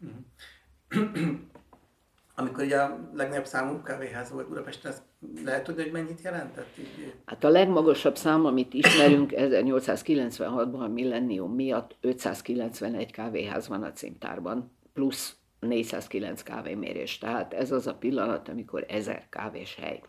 Amikor 2.40 2.64
ugye 2.64 2.78
a 2.78 2.98
legnagyobb 3.14 3.46
számú 3.46 3.82
kávéház 3.82 4.30
volt 4.30 4.48
Budapesten, 4.48 4.90
ezt 4.90 5.02
lehet 5.44 5.64
tudni, 5.64 5.82
hogy 5.82 5.92
mennyit 5.92 6.20
jelentett? 6.22 6.78
Így? 6.78 7.14
Hát 7.24 7.44
a 7.44 7.48
legmagasabb 7.48 8.16
szám, 8.16 8.44
amit 8.44 8.74
ismerünk 8.74 9.32
1896-ban 9.34 10.78
a 10.78 10.88
millennium 10.88 11.54
miatt 11.54 11.96
591 12.00 13.12
kávéház 13.12 13.68
van 13.68 13.82
a 13.82 13.92
címtárban, 13.92 14.72
plusz 14.92 15.36
409 15.60 16.42
kávémérés. 16.42 17.18
Tehát 17.18 17.54
ez 17.54 17.72
az 17.72 17.86
a 17.86 17.94
pillanat, 17.94 18.48
amikor 18.48 18.84
1000 18.88 19.26
kávés 19.28 19.74
hely. 19.80 20.02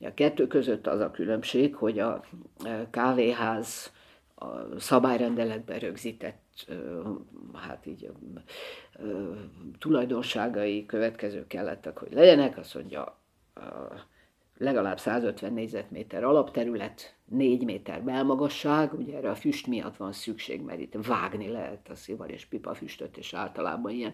A 0.00 0.14
kettő 0.14 0.46
között 0.46 0.86
az 0.86 1.00
a 1.00 1.10
különbség, 1.10 1.74
hogy 1.74 1.98
a 1.98 2.24
kávéház 2.90 3.92
a 4.34 4.78
szabályrendeletben 4.78 5.78
rögzített 5.78 6.42
hát 7.54 7.86
így 7.86 8.10
tulajdonságai 9.78 10.86
következő 10.86 11.46
kellettek, 11.46 11.98
hogy 11.98 12.12
legyenek, 12.12 12.58
azt 12.58 12.74
mondja, 12.74 13.18
legalább 14.58 14.98
150 14.98 15.52
négyzetméter 15.52 16.24
alapterület, 16.24 17.14
4 17.24 17.64
méter 17.64 18.02
belmagasság, 18.02 18.94
ugye 18.94 19.16
erre 19.16 19.30
a 19.30 19.34
füst 19.34 19.66
miatt 19.66 19.96
van 19.96 20.12
szükség, 20.12 20.62
mert 20.62 20.80
itt 20.80 20.94
vágni 21.06 21.48
lehet 21.48 21.88
a 21.88 21.94
szivar 21.94 22.30
és 22.30 22.44
pipa 22.46 22.74
füstöt, 22.74 23.16
és 23.16 23.34
általában 23.34 23.92
ilyen 23.92 24.12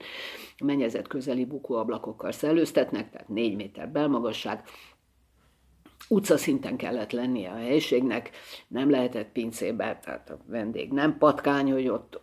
mennyezet 0.64 1.06
közeli 1.06 1.44
bukóablakokkal 1.44 2.32
szellőztetnek, 2.32 3.10
tehát 3.10 3.28
4 3.28 3.56
méter 3.56 3.88
belmagasság, 3.88 4.62
utcaszinten 6.08 6.76
kellett 6.76 7.12
lennie 7.12 7.50
a 7.50 7.56
helyiségnek, 7.56 8.30
nem 8.68 8.90
lehetett 8.90 9.32
pincébe, 9.32 9.98
tehát 10.04 10.30
a 10.30 10.38
vendég 10.46 10.92
nem 10.92 11.18
patkány, 11.18 11.72
hogy 11.72 11.88
ott 11.88 12.20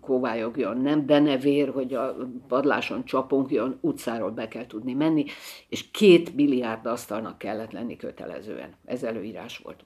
kovályogjon, 0.00 0.76
nem 0.76 1.06
denevér, 1.06 1.68
hogy 1.68 1.94
a 1.94 2.16
padláson 2.48 3.04
csapongjon, 3.04 3.78
utcáról 3.80 4.30
be 4.30 4.48
kell 4.48 4.66
tudni 4.66 4.92
menni, 4.92 5.24
és 5.68 5.90
két 5.90 6.34
biliárd 6.34 6.86
asztalnak 6.86 7.38
kellett 7.38 7.72
lenni 7.72 7.96
kötelezően. 7.96 8.74
Ez 8.84 9.02
előírás 9.02 9.58
volt. 9.58 9.84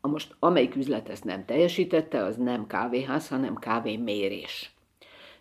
A 0.00 0.08
most 0.08 0.36
amelyik 0.38 0.76
üzlet 0.76 1.08
ezt 1.08 1.24
nem 1.24 1.44
teljesítette, 1.44 2.24
az 2.24 2.36
nem 2.36 2.66
kávéház, 2.66 3.28
hanem 3.28 3.54
kávémérés. 3.54 4.74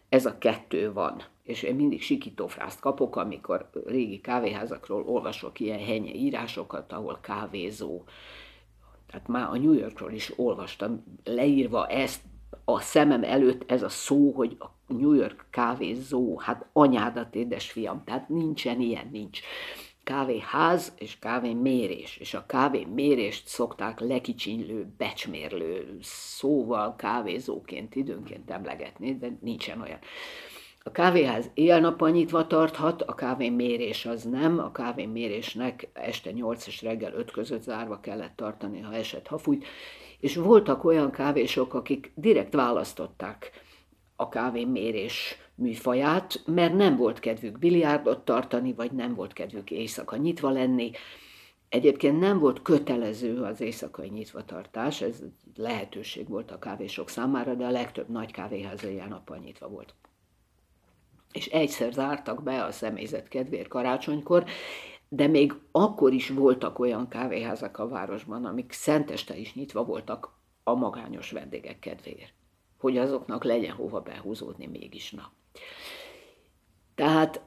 Ez 0.10 0.25
a 0.25 0.38
kettő 0.38 0.94
van 0.94 1.24
és 1.44 1.64
én 1.64 1.76
mindig 1.76 2.02
sikítófrászt 2.02 2.80
kapok, 2.80 3.16
amikor 3.16 3.70
régi 3.86 4.22
kávéházakról 4.22 5.04
olvasok 5.04 5.60
ilyen 5.60 5.80
henye 5.80 6.14
írásokat, 6.14 6.92
ahol 6.92 7.20
kávézó. 7.22 8.04
Tehát 9.08 9.28
már 9.28 9.50
a 9.50 9.58
New 9.58 9.74
Yorkról 9.74 10.12
is 10.12 10.34
olvastam, 10.36 11.04
leírva 11.24 11.88
ezt 11.88 12.22
a 12.66 12.80
szemem 12.80 13.24
előtt 13.24 13.72
ez 13.72 13.84
a 13.84 13.90
szó, 13.90 14.32
hogy 14.32 14.56
a 14.60 14.66
New 14.88 15.14
York 15.14 15.46
kávézó, 15.50 16.40
hát 16.40 16.66
anyádat, 16.74 17.36
édesfiam, 17.36 18.04
tehát 18.04 18.30
nincsen 18.30 18.82
ilyen, 18.82 19.10
nincs. 19.12 19.40
Kávéház 20.04 20.94
és 20.98 21.20
kávémérés, 21.20 22.18
és 22.18 22.34
a 22.34 22.46
kávémérést 22.46 23.48
szokták 23.48 24.00
lekicsinylő, 24.00 24.94
becsmérlő 24.98 25.98
szóval 26.02 26.96
kávézóként 26.96 27.96
időnként 27.96 28.52
emlegetni, 28.52 29.18
de 29.18 29.38
nincsen 29.42 29.82
olyan. 29.82 30.00
A 30.86 30.92
kávéház 30.92 31.50
éjjel-nappal 31.54 32.10
nyitva 32.10 32.48
tarthat, 32.48 33.02
a 33.02 33.16
kávémérés 33.16 34.06
az 34.06 34.24
nem, 34.24 34.60
a 34.60 34.72
kávémérésnek 34.72 35.90
este 35.94 36.32
8 36.32 36.68
és 36.68 36.82
reggel 36.82 37.13
5 37.13 37.32
között 37.32 37.62
zárva 37.62 38.00
kellett 38.00 38.36
tartani, 38.36 38.82
ha 38.82 38.94
esett, 38.94 39.28
ha 39.28 39.38
fújt, 39.38 39.66
és 40.20 40.36
voltak 40.36 40.84
olyan 40.84 41.12
kávésok, 41.12 41.74
akik 41.74 42.12
direkt 42.16 42.54
választották 42.54 43.52
a 44.16 44.30
kávémérés 44.30 45.38
műfaját, 45.56 46.44
mert 46.46 46.74
nem 46.74 46.98
volt 46.98 47.20
kedvük 47.20 47.60
biliárdot 47.60 48.25
tartani, 48.25 48.74
vagy 48.74 48.92
nem 48.92 49.16
volt 49.16 49.34
kedvük 49.34 49.72
éjszaka 49.72 50.16
nyitva 50.16 50.50
lenni. 50.50 50.92
Egyébként 51.70 52.20
nem 52.20 52.40
volt 52.40 52.62
kötelező 52.62 53.42
az 53.42 53.62
éjszakai 53.62 54.10
nyitvatartás, 54.10 55.02
ez 55.02 55.24
lehetőség 55.56 56.28
volt 56.30 56.52
a 56.52 56.60
kávésok 56.60 57.10
számára, 57.10 57.54
de 57.54 57.66
a 57.66 57.72
legtöbb 57.72 58.10
nagy 58.10 58.32
kávéház 58.32 58.84
éjjel-nappal 58.84 59.38
nyitva 59.38 59.68
volt 59.68 59.94
és 61.34 61.48
egyszer 61.48 61.92
zártak 61.92 62.44
be 62.44 62.63
a 62.63 62.72
személyzet 62.72 63.28
kedvéért 63.28 63.68
karácsonykor, 63.68 64.46
de 65.10 65.28
még 65.28 65.54
akkor 65.72 66.13
is 66.13 66.30
voltak 66.30 66.80
olyan 66.80 67.08
kávéházak 67.08 67.78
a 67.78 67.88
városban, 67.88 68.46
amik 68.46 68.72
szenteste 68.72 69.38
is 69.38 69.54
nyitva 69.54 69.84
voltak 69.84 70.32
a 70.63 70.74
magányos 70.74 71.32
vendégek 71.32 71.80
kedvéért, 71.80 72.34
hogy 72.78 72.98
azoknak 72.98 73.44
legyen 73.44 73.75
hova 73.75 74.02
behúzódni 74.02 74.68
mégis 74.68 75.12
na. 75.12 75.32
Tehát 76.96 77.42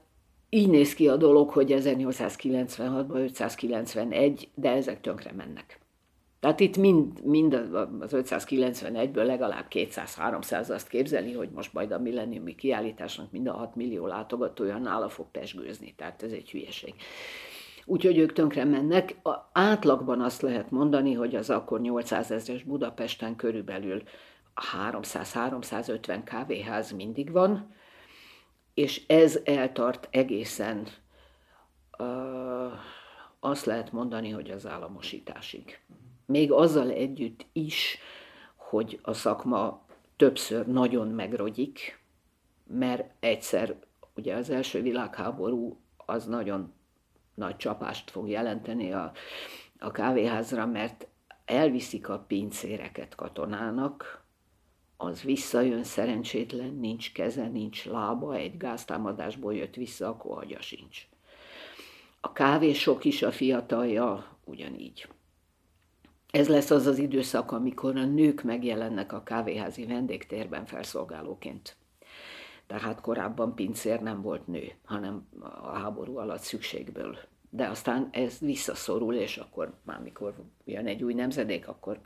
így 0.48 0.68
néz 0.68 0.94
ki 0.94 1.08
a 1.08 1.16
dolog, 1.16 1.50
hogy 1.50 1.74
1896-ban 1.76 3.14
591, 3.14 4.48
de 4.54 4.70
ezek 4.70 5.00
tönkre 5.00 5.32
mennek. 5.32 5.85
Tehát 6.46 6.60
itt 6.60 6.76
mind, 6.76 7.24
mind 7.24 7.54
az 8.00 8.10
591-ből 8.12 9.26
legalább 9.26 9.66
200-300 9.70 10.70
azt 10.70 10.88
képzeli, 10.88 11.32
hogy 11.32 11.50
most 11.50 11.72
majd 11.72 11.92
a 11.92 11.98
milleniumi 11.98 12.54
kiállításnak 12.54 13.32
mind 13.32 13.46
a 13.46 13.52
6 13.52 13.74
millió 13.74 14.06
látogatója 14.06 14.78
nála 14.78 15.08
fog 15.08 15.30
pesgőzni. 15.30 15.94
Tehát 15.96 16.22
ez 16.22 16.32
egy 16.32 16.50
hülyeség. 16.50 16.94
Úgyhogy 17.84 18.18
ők 18.18 18.32
tönkre 18.32 18.64
mennek. 18.64 19.16
A 19.22 19.50
átlagban 19.52 20.20
azt 20.20 20.42
lehet 20.42 20.70
mondani, 20.70 21.12
hogy 21.12 21.34
az 21.34 21.50
akkor 21.50 21.80
800 21.80 22.30
ezres 22.30 22.62
Budapesten 22.62 23.36
körülbelül 23.36 24.02
300-350 24.90 26.20
kávéház 26.24 26.92
mindig 26.92 27.32
van, 27.32 27.74
és 28.74 29.06
ez 29.06 29.40
eltart 29.44 30.08
egészen, 30.10 30.86
uh, 31.98 32.72
azt 33.40 33.64
lehet 33.64 33.92
mondani, 33.92 34.30
hogy 34.30 34.50
az 34.50 34.66
államosításig 34.66 35.78
még 36.26 36.52
azzal 36.52 36.90
együtt 36.90 37.46
is, 37.52 37.98
hogy 38.54 38.98
a 39.02 39.12
szakma 39.12 39.86
többször 40.16 40.66
nagyon 40.66 41.08
megrogyik, 41.08 42.00
mert 42.66 43.10
egyszer 43.20 43.76
ugye 44.16 44.34
az 44.34 44.50
első 44.50 44.82
világháború 44.82 45.80
az 45.96 46.26
nagyon 46.26 46.72
nagy 47.34 47.56
csapást 47.56 48.10
fog 48.10 48.28
jelenteni 48.28 48.92
a, 48.92 49.12
a 49.78 49.90
kávéházra, 49.90 50.66
mert 50.66 51.06
elviszik 51.44 52.08
a 52.08 52.24
pincéreket 52.26 53.14
katonának, 53.14 54.24
az 54.96 55.22
visszajön 55.22 55.84
szerencsétlen, 55.84 56.74
nincs 56.74 57.12
keze, 57.12 57.48
nincs 57.48 57.84
lába, 57.84 58.34
egy 58.34 58.56
gáztámadásból 58.56 59.54
jött 59.54 59.74
vissza, 59.74 60.08
akkor 60.08 60.38
agya 60.38 60.60
sincs. 60.60 61.06
A 62.20 62.32
kávésok 62.32 63.04
is 63.04 63.22
a 63.22 63.32
fiatalja 63.32 64.36
ugyanígy. 64.44 65.08
Ez 66.36 66.48
lesz 66.48 66.70
az 66.70 66.86
az 66.86 66.98
időszak, 66.98 67.52
amikor 67.52 67.96
a 67.96 68.04
nők 68.04 68.42
megjelennek 68.42 69.12
a 69.12 69.22
kávéházi 69.22 69.86
vendégtérben 69.86 70.66
felszolgálóként. 70.66 71.76
Tehát 72.66 73.00
korábban 73.00 73.54
pincér 73.54 74.00
nem 74.00 74.22
volt 74.22 74.46
nő, 74.46 74.72
hanem 74.84 75.28
a 75.62 75.68
háború 75.68 76.18
alatt 76.18 76.40
szükségből. 76.40 77.18
De 77.50 77.66
aztán 77.66 78.08
ez 78.12 78.38
visszaszorul, 78.38 79.14
és 79.14 79.36
akkor 79.36 79.74
már 79.82 80.00
mikor 80.00 80.34
jön 80.64 80.86
egy 80.86 81.02
új 81.02 81.14
nemzedék, 81.14 81.68
akkor 81.68 82.00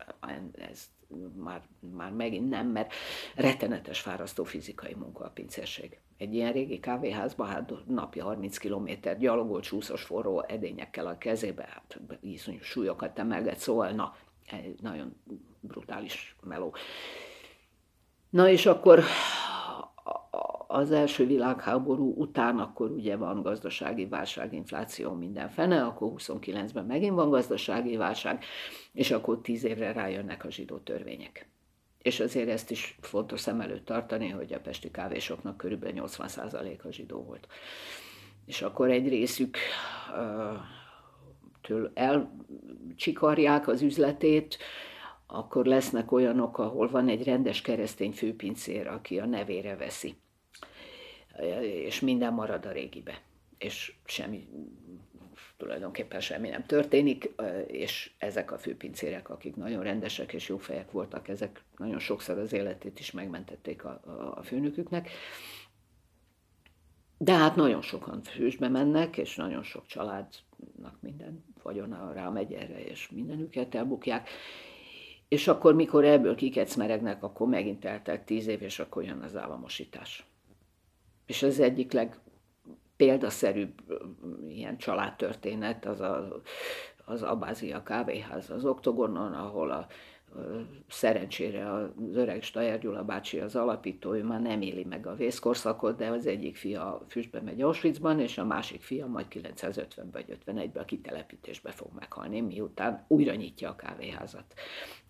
ez 0.52 0.90
már, 1.36 1.62
már 1.96 2.12
megint 2.12 2.48
nem, 2.48 2.66
mert 2.66 2.92
rettenetes 3.34 4.00
fárasztó 4.00 4.44
fizikai 4.44 4.94
munka 4.94 5.24
a 5.24 5.30
pincérség. 5.30 5.98
Egy 6.20 6.34
ilyen 6.34 6.52
régi 6.52 6.80
kávéházban 6.80 7.46
hát 7.46 7.72
napi 7.86 8.18
30 8.18 8.58
km 8.58 8.88
gyalogolt 9.18 9.62
csúszos 9.62 10.02
forró 10.02 10.44
edényekkel 10.48 11.06
a 11.06 11.18
kezébe, 11.18 11.62
hát 11.62 12.00
iszonyú 12.20 12.58
súlyokat 12.60 13.18
emelget, 13.18 13.58
szóval 13.58 13.90
na, 13.90 14.14
nagyon 14.80 15.16
brutális 15.60 16.36
meló. 16.42 16.74
Na 18.30 18.48
és 18.48 18.66
akkor 18.66 19.02
az 20.66 20.90
első 20.90 21.26
világháború 21.26 22.14
után 22.16 22.58
akkor 22.58 22.90
ugye 22.90 23.16
van 23.16 23.42
gazdasági 23.42 24.06
válság, 24.06 24.52
infláció, 24.52 25.12
minden 25.12 25.48
fene, 25.48 25.84
akkor 25.84 26.12
29-ben 26.16 26.84
megint 26.84 27.14
van 27.14 27.30
gazdasági 27.30 27.96
válság, 27.96 28.44
és 28.92 29.10
akkor 29.10 29.40
10 29.40 29.64
évre 29.64 29.92
rájönnek 29.92 30.44
a 30.44 30.50
zsidó 30.50 30.78
törvények. 30.78 31.48
És 32.02 32.20
azért 32.20 32.48
ezt 32.48 32.70
is 32.70 32.98
fontos 33.00 33.40
szem 33.40 33.60
előtt 33.60 33.84
tartani, 33.84 34.28
hogy 34.28 34.52
a 34.52 34.60
pesti 34.60 34.90
kávésoknak 34.90 35.56
körülbelül 35.56 36.02
80% 36.06 36.82
a 36.82 36.90
zsidó 36.90 37.22
volt. 37.22 37.48
És 38.46 38.62
akkor 38.62 38.90
egy 38.90 39.08
részük 39.08 39.56
től 41.62 41.90
elcsikarják 41.94 43.68
az 43.68 43.82
üzletét, 43.82 44.58
akkor 45.26 45.66
lesznek 45.66 46.12
olyanok, 46.12 46.58
ahol 46.58 46.88
van 46.88 47.08
egy 47.08 47.24
rendes 47.24 47.62
keresztény 47.62 48.12
főpincér, 48.12 48.86
aki 48.86 49.18
a 49.18 49.26
nevére 49.26 49.76
veszi 49.76 50.16
és 51.84 52.00
minden 52.00 52.32
marad 52.32 52.66
a 52.66 52.72
régibe. 52.72 53.22
És 53.58 53.94
semmi, 54.04 54.48
tulajdonképpen 55.60 56.20
semmi 56.20 56.48
nem 56.48 56.66
történik, 56.66 57.30
és 57.66 58.10
ezek 58.18 58.52
a 58.52 58.58
főpincérek, 58.58 59.28
akik 59.28 59.56
nagyon 59.56 59.82
rendesek 59.82 60.32
és 60.32 60.48
jó 60.48 60.58
fejek 60.58 60.90
voltak, 60.90 61.28
ezek 61.28 61.62
nagyon 61.76 61.98
sokszor 61.98 62.38
az 62.38 62.52
életét 62.52 62.98
is 62.98 63.10
megmentették 63.10 63.84
a, 63.84 64.00
a, 64.36 64.42
főnöküknek. 64.42 65.10
De 67.18 67.32
hát 67.32 67.56
nagyon 67.56 67.82
sokan 67.82 68.22
fősbe 68.22 68.68
mennek, 68.68 69.16
és 69.16 69.36
nagyon 69.36 69.62
sok 69.62 69.86
családnak 69.86 70.96
minden 71.00 71.44
vagyona 71.62 72.12
rámegy 72.12 72.52
erre, 72.52 72.84
és 72.84 73.08
mindenüket 73.10 73.74
elbukják. 73.74 74.28
És 75.28 75.48
akkor, 75.48 75.74
mikor 75.74 76.04
ebből 76.04 76.34
kikecmeregnek, 76.34 77.22
akkor 77.22 77.48
megint 77.48 77.84
eltelt 77.84 78.20
tíz 78.20 78.46
év, 78.46 78.62
és 78.62 78.78
akkor 78.78 79.04
jön 79.04 79.20
az 79.22 79.36
államosítás 79.36 80.24
és 81.30 81.42
az 81.42 81.60
egyik 81.60 81.92
leg 81.92 82.18
példaszerűbb 83.00 83.72
ilyen 84.48 84.78
családtörténet 84.78 85.86
az 85.86 86.00
a, 86.00 86.40
az 87.04 87.22
Abázia 87.22 87.82
kávéház 87.82 88.50
az 88.50 88.64
Oktogonon, 88.64 89.32
ahol 89.32 89.70
a, 89.70 89.86
Szerencsére 90.88 91.72
az 91.72 91.88
öreg 92.12 92.42
Stajer 92.42 92.78
Gyula 92.78 93.04
bácsi 93.04 93.40
az 93.40 93.56
alapító, 93.56 94.14
ő 94.14 94.24
már 94.24 94.40
nem 94.40 94.62
éli 94.62 94.84
meg 94.84 95.06
a 95.06 95.14
vészkorszakot, 95.14 95.96
de 95.96 96.08
az 96.08 96.26
egyik 96.26 96.56
fia 96.56 97.04
füstbe 97.08 97.40
megy 97.40 97.62
Auschwitzban, 97.62 98.20
és 98.20 98.38
a 98.38 98.44
másik 98.44 98.82
fia 98.82 99.06
majd 99.06 99.28
950 99.28 100.10
vagy 100.12 100.38
51-ben 100.46 100.82
a 100.82 100.84
kitelepítésbe 100.84 101.70
fog 101.70 101.88
meghalni, 101.98 102.40
miután 102.40 103.04
újra 103.08 103.34
nyitja 103.34 103.68
a 103.68 103.76
kávéházat. 103.76 104.44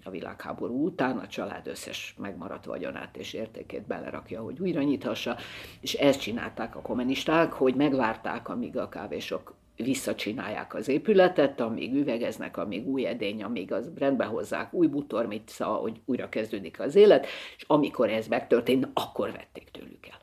A 0.05 0.11
világháború 0.11 0.85
után 0.85 1.19
a 1.19 1.27
család 1.27 1.67
összes 1.67 2.15
megmaradt 2.19 2.65
vagyonát 2.65 3.17
és 3.17 3.33
értékét 3.33 3.87
belerakja, 3.87 4.43
hogy 4.43 4.61
újra 4.61 4.83
nyithassa, 4.83 5.37
és 5.81 5.95
ezt 5.95 6.21
csinálták 6.21 6.77
a 6.77 6.81
kommunisták, 6.81 7.53
hogy 7.53 7.75
megvárták, 7.75 8.49
amíg 8.49 8.77
a 8.77 8.89
kávésok 8.89 9.55
visszacsinálják 9.83 10.75
az 10.75 10.89
épületet, 10.89 11.61
amíg 11.61 11.95
üvegeznek, 11.95 12.57
amíg 12.57 12.87
új 12.87 13.07
edény, 13.07 13.43
amíg 13.43 13.73
az 13.73 13.91
rendbe 13.99 14.25
hozzák 14.25 14.73
új 14.73 14.87
butormica, 14.87 15.65
hogy 15.65 16.01
újra 16.05 16.29
kezdődik 16.29 16.81
az 16.81 16.95
élet, 16.95 17.27
és 17.57 17.65
amikor 17.67 18.11
ez 18.11 18.27
megtörtént, 18.27 18.89
akkor 18.95 19.33
vették 19.33 19.71
tőlük 19.71 20.07
el. 20.07 20.19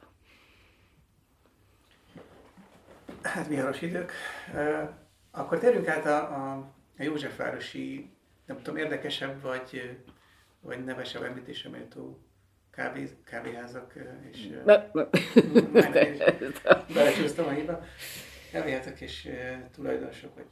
Hát 3.21 3.47
viharos 3.47 3.81
idők. 3.81 4.11
Akkor 5.31 5.59
térjünk 5.59 5.87
át 5.87 6.05
a, 6.05 6.17
a, 6.17 6.53
a 6.97 7.03
Józsefvárosi, 7.03 8.09
nem 8.45 8.57
tudom, 8.57 8.77
érdekesebb 8.77 9.41
vagy, 9.41 9.97
vagy 10.59 10.83
nevesebb 10.83 11.23
említésre 11.23 11.69
méltó 11.69 12.19
kávé, 12.71 13.09
kávéházak, 13.25 13.93
és 14.31 14.47
belecsúsztam 16.93 17.45
a 17.45 17.49
híba 17.49 17.83
kávéházak 18.51 19.01
és 19.01 19.29
tulajdonosok, 19.71 20.36
vagy 20.36 20.45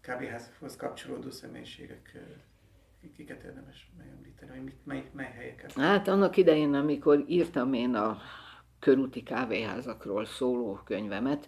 kávéházhoz 0.00 0.76
kapcsolódó 0.76 1.30
személyiségek 1.30 2.18
kiket 3.16 3.42
érdemes 3.42 3.90
megemlíteni, 3.98 4.50
vagy 4.50 4.72
mely, 4.84 5.10
mely 5.12 5.32
helyeket? 5.32 5.72
Hát 5.72 6.08
annak 6.08 6.36
idején, 6.36 6.74
amikor 6.74 7.24
írtam 7.28 7.72
én 7.72 7.94
a 7.94 8.20
körúti 8.78 9.22
kávéházakról 9.22 10.24
szóló 10.24 10.80
könyvemet, 10.84 11.46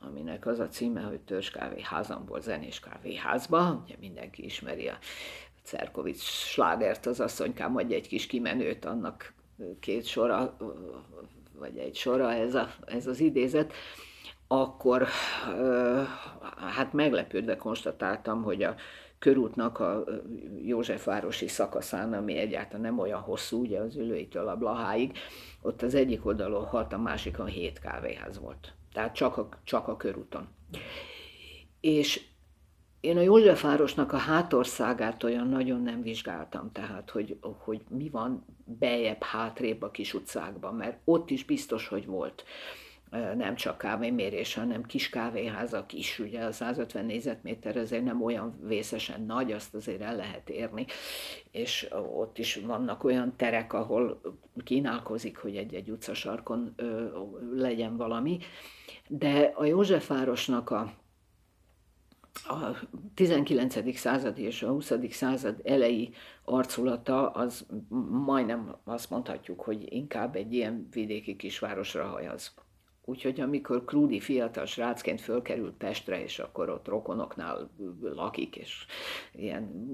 aminek 0.00 0.46
az 0.46 0.58
a 0.58 0.68
címe, 0.68 1.00
hogy 1.00 1.20
Törzs 1.20 1.50
kávéházamból 1.50 2.40
zenés 2.40 2.80
kávéházba, 2.80 3.82
ugye 3.84 3.94
mindenki 4.00 4.44
ismeri 4.44 4.88
a 4.88 4.98
Cerkovics 5.62 6.22
slágert, 6.22 7.06
az 7.06 7.20
asszonykám 7.20 7.76
adj 7.76 7.94
egy 7.94 8.08
kis 8.08 8.26
kimenőt, 8.26 8.84
annak 8.84 9.32
két 9.80 10.06
sora, 10.06 10.56
vagy 11.52 11.78
egy 11.78 11.96
sora 11.96 12.32
ez, 12.32 12.54
a, 12.54 12.74
ez 12.86 13.06
az 13.06 13.20
idézet, 13.20 13.72
akkor 14.60 15.06
hát 16.56 16.92
meglepődve 16.92 17.56
konstatáltam, 17.56 18.42
hogy 18.42 18.62
a 18.62 18.74
körútnak 19.18 19.78
a 19.78 20.04
Józsefvárosi 20.62 21.48
szakaszán, 21.48 22.12
ami 22.12 22.36
egyáltalán 22.36 22.80
nem 22.80 22.98
olyan 22.98 23.20
hosszú, 23.20 23.60
ugye 23.60 23.80
az 23.80 23.96
ülőitől 23.96 24.48
a 24.48 24.56
Blaháig, 24.56 25.18
ott 25.62 25.82
az 25.82 25.94
egyik 25.94 26.26
oldalon 26.26 26.64
hat, 26.64 26.92
a 26.92 26.98
másikon 26.98 27.46
hét 27.46 27.78
kávéház 27.78 28.38
volt. 28.38 28.72
Tehát 28.92 29.14
csak 29.14 29.36
a, 29.36 29.48
csak 29.64 29.88
a 29.88 29.96
körúton. 29.96 30.48
És 31.80 32.24
én 33.00 33.16
a 33.16 33.20
Józsefvárosnak 33.20 34.12
a 34.12 34.16
hátországát 34.16 35.22
olyan 35.22 35.48
nagyon 35.48 35.82
nem 35.82 36.02
vizsgáltam, 36.02 36.72
tehát 36.72 37.10
hogy, 37.10 37.38
hogy 37.40 37.80
mi 37.88 38.08
van 38.08 38.44
bejebb, 38.64 39.22
hátrébb 39.22 39.82
a 39.82 39.90
kis 39.90 40.14
utcákban, 40.14 40.74
mert 40.74 40.98
ott 41.04 41.30
is 41.30 41.44
biztos, 41.44 41.88
hogy 41.88 42.06
volt 42.06 42.44
nem 43.36 43.54
csak 43.54 43.78
kávémérés, 43.78 44.54
hanem 44.54 44.82
kis 44.82 45.08
kávéházak 45.08 45.92
is, 45.92 46.18
ugye 46.18 46.44
a 46.44 46.52
150 46.52 47.04
négyzetméter 47.04 47.76
azért 47.76 48.04
nem 48.04 48.22
olyan 48.22 48.58
vészesen 48.62 49.24
nagy, 49.24 49.52
azt 49.52 49.74
azért 49.74 50.00
el 50.00 50.16
lehet 50.16 50.50
érni, 50.50 50.86
és 51.50 51.88
ott 52.14 52.38
is 52.38 52.56
vannak 52.56 53.04
olyan 53.04 53.36
terek, 53.36 53.72
ahol 53.72 54.20
kínálkozik, 54.64 55.36
hogy 55.36 55.56
egy-egy 55.56 55.90
utcasarkon 55.90 56.74
legyen 57.54 57.96
valami, 57.96 58.38
de 59.08 59.52
a 59.54 59.64
Józsefvárosnak 59.64 60.70
a 60.70 60.92
a 62.46 62.76
19. 63.14 63.96
század 63.96 64.38
és 64.38 64.62
a 64.62 64.68
20. 64.68 64.92
század 65.10 65.60
elejé 65.64 66.10
arculata 66.44 67.30
az 67.30 67.66
majdnem 68.24 68.76
azt 68.84 69.10
mondhatjuk, 69.10 69.60
hogy 69.60 69.92
inkább 69.92 70.36
egy 70.36 70.52
ilyen 70.52 70.88
vidéki 70.90 71.36
kisvárosra 71.36 72.06
hajaz. 72.06 72.54
Úgyhogy 73.06 73.40
amikor 73.40 73.84
Krúdi 73.84 74.20
fiatal 74.20 74.66
srácként 74.66 75.20
fölkerült 75.20 75.74
Pestre, 75.74 76.22
és 76.22 76.38
akkor 76.38 76.68
ott 76.68 76.88
rokonoknál 76.88 77.70
lakik, 78.02 78.56
és 78.56 78.86
ilyen 79.32 79.88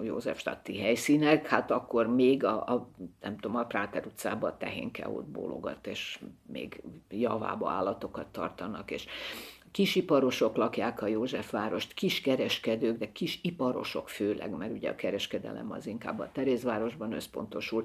Józsefstadti 0.00 0.78
helyszínek, 0.78 1.46
hát 1.46 1.70
akkor 1.70 2.06
még 2.06 2.44
a, 2.44 2.66
a 2.66 2.88
nem 3.20 3.38
tudom, 3.38 3.56
a 3.56 3.64
Práter 3.64 4.06
utcában 4.06 4.50
a 4.50 4.56
tehénke 4.56 5.08
ott 5.08 5.26
bólogat, 5.26 5.86
és 5.86 6.20
még 6.46 6.82
javába 7.10 7.70
állatokat 7.70 8.26
tartanak, 8.26 8.90
és 8.90 9.06
kisiparosok 9.70 10.56
lakják 10.56 11.02
a 11.02 11.06
Józsefvárost, 11.06 11.94
kiskereskedők, 11.94 12.98
de 12.98 13.12
kisiparosok 13.12 14.08
főleg, 14.08 14.50
mert 14.50 14.72
ugye 14.72 14.90
a 14.90 14.94
kereskedelem 14.94 15.70
az 15.72 15.86
inkább 15.86 16.18
a 16.18 16.30
Terézvárosban 16.32 17.12
összpontosul, 17.12 17.84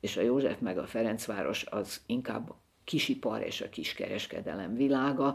és 0.00 0.16
a 0.16 0.22
József 0.22 0.58
meg 0.58 0.78
a 0.78 0.86
Ferencváros 0.86 1.64
az 1.64 2.02
inkább 2.06 2.54
kisipar 2.90 3.42
és 3.42 3.60
a 3.60 3.68
kiskereskedelem 3.68 4.74
világa, 4.74 5.34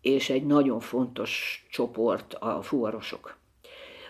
és 0.00 0.30
egy 0.30 0.46
nagyon 0.46 0.80
fontos 0.80 1.64
csoport 1.70 2.34
a 2.34 2.62
fuvarosok. 2.62 3.38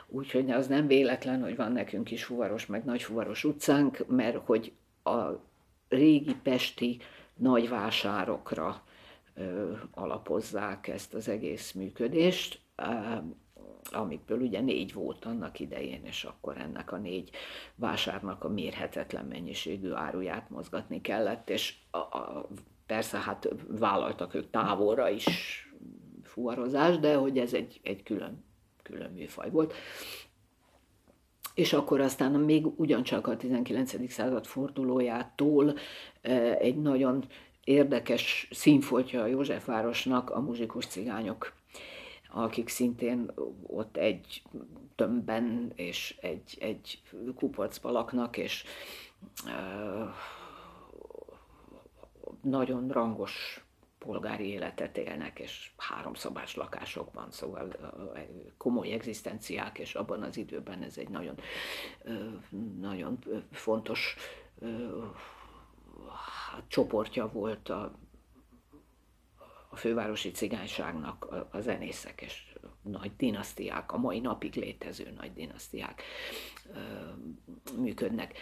Úgyhogy 0.07 0.51
az 0.51 0.67
nem 0.67 0.87
véletlen, 0.87 1.43
hogy 1.43 1.57
van 1.57 1.73
nekünk 1.73 2.05
kis 2.05 2.25
fuvaros, 2.25 2.67
meg 2.67 2.85
nagy 2.85 3.03
fuvaros 3.03 3.45
utcánk, 3.45 4.05
mert 4.07 4.37
hogy 4.45 4.73
a 5.05 5.27
régi 5.89 6.35
pesti 6.43 7.01
nagyvásárokra 7.35 8.83
alapozzák 9.91 10.89
ezt 10.89 11.15
az 11.15 11.29
egész 11.29 11.73
működést 11.73 12.61
amikből 13.95 14.41
ugye 14.41 14.61
négy 14.61 14.93
volt 14.93 15.25
annak 15.25 15.61
idején, 15.61 16.05
és 16.05 16.25
akkor 16.25 16.59
ennek 16.59 16.93
a 16.93 16.97
négy 16.97 17.31
vásárnak 17.75 18.45
a 18.45 18.49
mérhetetlen 18.49 19.25
mennyiségű 19.25 19.93
áruját 19.93 20.51
mozgatni 20.51 21.01
kellett, 21.01 21.51
és 21.51 21.75
a, 21.91 21.99
a, 21.99 22.49
persze 22.87 23.19
hát 23.19 23.49
vállaltak 23.69 24.35
ők 24.35 24.51
távolra 24.51 25.09
is 25.09 25.27
fuvarozás, 26.23 26.99
de 26.99 27.15
hogy 27.15 27.39
ez 27.39 27.53
egy, 27.53 27.81
egy 27.83 28.03
külön, 28.03 28.45
külön 28.83 29.11
műfaj 29.11 29.51
volt. 29.51 29.75
És 31.55 31.73
akkor 31.73 32.01
aztán 32.01 32.33
még 32.33 32.67
ugyancsak 32.81 33.27
a 33.27 33.37
19. 33.37 34.13
század 34.13 34.47
fordulójától 34.47 35.75
egy 36.59 36.77
nagyon 36.77 37.25
érdekes 37.65 38.49
színfoltja 38.51 39.23
a 39.23 39.27
Józsefvárosnak 39.27 40.31
a 40.31 40.41
muzsikus 40.41 40.87
cigányok 40.87 41.53
akik 42.31 42.69
szintén 42.69 43.31
ott 43.67 43.97
egy 43.97 44.43
tömbben 44.95 45.73
és 45.75 46.17
egy, 46.21 46.57
egy 46.61 47.03
kupacba 47.35 47.91
laknak, 47.91 48.37
és 48.37 48.65
nagyon 52.43 52.89
rangos 52.89 53.65
polgári 53.99 54.49
életet 54.49 54.97
élnek, 54.97 55.39
és 55.39 55.73
háromszobás 55.77 56.57
lakásokban, 56.57 57.31
szóval 57.31 57.77
komoly 58.57 58.93
egzisztenciák, 58.93 59.79
és 59.79 59.95
abban 59.95 60.23
az 60.23 60.37
időben 60.37 60.83
ez 60.83 60.99
egy 60.99 61.09
nagyon, 61.09 61.39
nagyon 62.81 63.19
fontos 63.51 64.17
csoportja 66.67 67.29
volt 67.33 67.69
a 67.69 67.93
a 69.69 69.77
fővárosi 69.77 70.31
cigányságnak 70.31 71.49
a, 71.51 71.61
zenészek 71.61 72.21
és 72.21 72.55
nagy 72.83 73.17
dinasztiák, 73.17 73.93
a 73.93 73.99
mai 73.99 74.21
napig 74.21 74.55
létező 74.55 75.13
nagy 75.17 75.33
dinasztiák 75.33 76.03
működnek. 77.77 78.39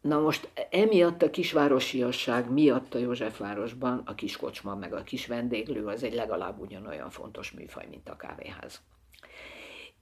Na 0.00 0.18
most 0.18 0.50
emiatt 0.70 1.22
a 1.22 1.30
kisvárosiasság 1.30 2.50
miatt 2.50 2.94
a 2.94 2.98
Józsefvárosban 2.98 4.02
a 4.04 4.14
kiskocsma 4.14 4.74
meg 4.74 4.92
a 4.92 5.02
kis 5.02 5.26
vendéglő 5.26 5.86
az 5.86 6.02
egy 6.02 6.14
legalább 6.14 6.58
ugyanolyan 6.58 7.10
fontos 7.10 7.50
műfaj, 7.50 7.86
mint 7.90 8.08
a 8.08 8.16
kávéház. 8.16 8.82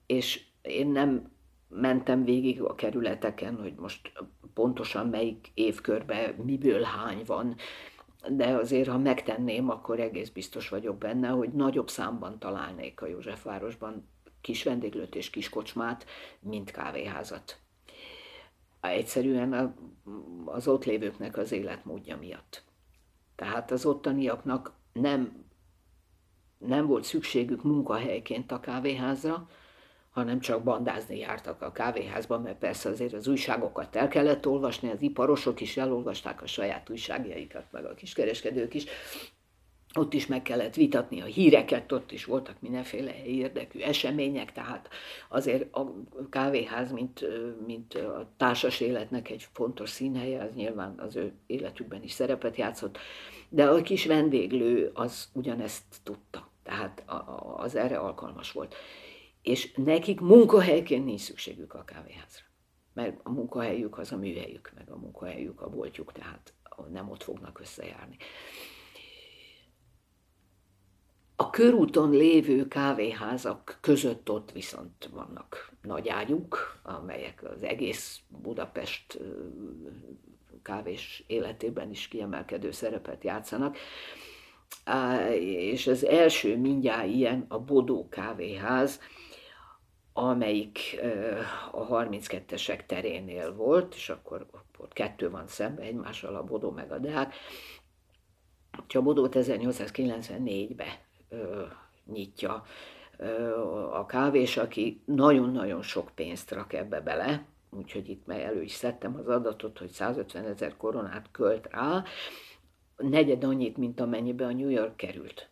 És 0.05 0.43
én 0.61 0.87
nem 0.87 1.31
mentem 1.69 2.23
végig 2.23 2.61
a 2.61 2.75
kerületeken, 2.75 3.55
hogy 3.55 3.73
most 3.75 4.11
pontosan 4.53 5.07
melyik 5.07 5.51
évkörben 5.53 6.33
miből 6.33 6.81
hány 6.81 7.21
van, 7.25 7.55
de 8.27 8.47
azért, 8.47 8.87
ha 8.87 8.97
megtenném, 8.97 9.69
akkor 9.69 9.99
egész 9.99 10.29
biztos 10.29 10.69
vagyok 10.69 10.97
benne, 10.97 11.27
hogy 11.27 11.49
nagyobb 11.49 11.89
számban 11.89 12.39
találnék 12.39 13.01
a 13.01 13.07
Józsefvárosban 13.07 14.09
kis 14.41 14.63
vendéglőt 14.63 15.15
és 15.15 15.29
kis 15.29 15.49
kocsmát, 15.49 16.05
mint 16.39 16.71
kávéházat. 16.71 17.59
Egyszerűen 18.81 19.75
az 20.45 20.67
ott 20.67 20.85
lévőknek 20.85 21.37
az 21.37 21.51
életmódja 21.51 22.17
miatt. 22.17 22.63
Tehát 23.35 23.71
az 23.71 23.85
ottaniaknak 23.85 24.73
nem, 24.93 25.45
nem 26.57 26.85
volt 26.85 27.03
szükségük 27.03 27.63
munkahelyként 27.63 28.51
a 28.51 28.59
kávéházra, 28.59 29.49
hanem 30.11 30.39
csak 30.39 30.63
bandázni 30.63 31.17
jártak 31.17 31.61
a 31.61 31.71
kávéházban, 31.71 32.41
mert 32.41 32.57
persze 32.57 32.89
azért 32.89 33.13
az 33.13 33.27
újságokat 33.27 33.95
el 33.95 34.07
kellett 34.07 34.47
olvasni, 34.47 34.89
az 34.89 35.01
iparosok 35.01 35.61
is 35.61 35.77
elolvasták 35.77 36.41
a 36.41 36.47
saját 36.47 36.89
újságjaikat, 36.89 37.65
meg 37.71 37.85
a 37.85 37.93
kiskereskedők 37.93 38.73
is, 38.73 38.85
ott 39.93 40.13
is 40.13 40.27
meg 40.27 40.41
kellett 40.41 40.75
vitatni 40.75 41.21
a 41.21 41.25
híreket, 41.25 41.91
ott 41.91 42.11
is 42.11 42.25
voltak 42.25 42.55
mindenféle 42.59 43.23
érdekű 43.25 43.79
események, 43.79 44.51
tehát 44.51 44.89
azért 45.29 45.75
a 45.75 45.93
kávéház, 46.29 46.91
mint, 46.91 47.25
mint 47.65 47.93
a 47.93 48.29
társas 48.37 48.79
életnek 48.79 49.29
egy 49.29 49.47
fontos 49.53 49.89
színhelye, 49.89 50.41
az 50.41 50.53
nyilván 50.53 50.99
az 50.99 51.15
ő 51.15 51.33
életükben 51.47 52.03
is 52.03 52.11
szerepet 52.11 52.55
játszott, 52.55 52.97
de 53.49 53.65
a 53.65 53.81
kis 53.81 54.05
vendéglő 54.05 54.91
az 54.93 55.29
ugyanezt 55.33 55.83
tudta, 56.03 56.49
tehát 56.63 57.03
az 57.57 57.75
erre 57.75 57.97
alkalmas 57.97 58.51
volt. 58.51 58.75
És 59.41 59.73
nekik 59.75 60.19
munkahelyként 60.19 61.05
nincs 61.05 61.21
szükségük 61.21 61.73
a 61.73 61.83
kávéházra, 61.83 62.45
mert 62.93 63.19
a 63.23 63.31
munkahelyük 63.31 63.97
az 63.97 64.11
a 64.11 64.17
műhelyük, 64.17 64.71
meg 64.75 64.89
a 64.89 64.97
munkahelyük 64.97 65.61
a 65.61 65.69
boltjuk, 65.69 66.11
tehát 66.11 66.53
nem 66.91 67.09
ott 67.09 67.23
fognak 67.23 67.59
összejárni. 67.59 68.17
A 71.35 71.49
körúton 71.49 72.09
lévő 72.09 72.67
kávéházak 72.67 73.77
között 73.81 74.29
ott 74.29 74.51
viszont 74.51 75.09
vannak 75.11 75.71
nagy 75.81 76.09
ágyuk, 76.09 76.79
amelyek 76.83 77.43
az 77.43 77.63
egész 77.63 78.19
Budapest 78.27 79.19
kávés 80.61 81.23
életében 81.27 81.89
is 81.89 82.07
kiemelkedő 82.07 82.71
szerepet 82.71 83.23
játszanak. 83.23 83.77
És 85.39 85.87
az 85.87 86.05
első 86.05 86.57
mindjárt 86.57 87.07
ilyen 87.07 87.45
a 87.47 87.59
Bodó 87.59 88.09
kávéház, 88.09 88.99
amelyik 90.13 90.99
a 91.71 91.87
32-esek 91.87 92.85
terénél 92.85 93.53
volt, 93.55 93.95
és 93.95 94.09
akkor 94.09 94.45
ott 94.77 94.93
kettő 94.93 95.29
van 95.29 95.47
szemben 95.47 95.85
egymással, 95.85 96.35
a 96.35 96.43
Bodó 96.43 96.71
meg 96.71 96.91
a 96.91 96.97
Deák. 96.97 97.33
A 98.93 99.01
Bodót 99.01 99.35
1894-ben 99.37 100.93
nyitja 102.05 102.63
a 103.91 104.05
kávés, 104.05 104.57
aki 104.57 105.01
nagyon-nagyon 105.05 105.81
sok 105.81 106.11
pénzt 106.15 106.51
rak 106.51 106.73
ebbe 106.73 107.01
bele, 107.01 107.45
úgyhogy 107.69 108.09
itt 108.09 108.25
meg 108.25 108.41
elő 108.41 108.61
is 108.61 108.71
szedtem 108.71 109.15
az 109.15 109.27
adatot, 109.27 109.77
hogy 109.77 109.89
150 109.89 110.45
ezer 110.45 110.77
koronát 110.77 111.31
költ 111.31 111.67
rá, 111.71 112.03
negyed 112.97 113.43
annyit, 113.43 113.77
mint 113.77 113.99
amennyibe 113.99 114.45
a 114.45 114.53
New 114.53 114.69
York 114.69 114.95
került. 114.95 115.49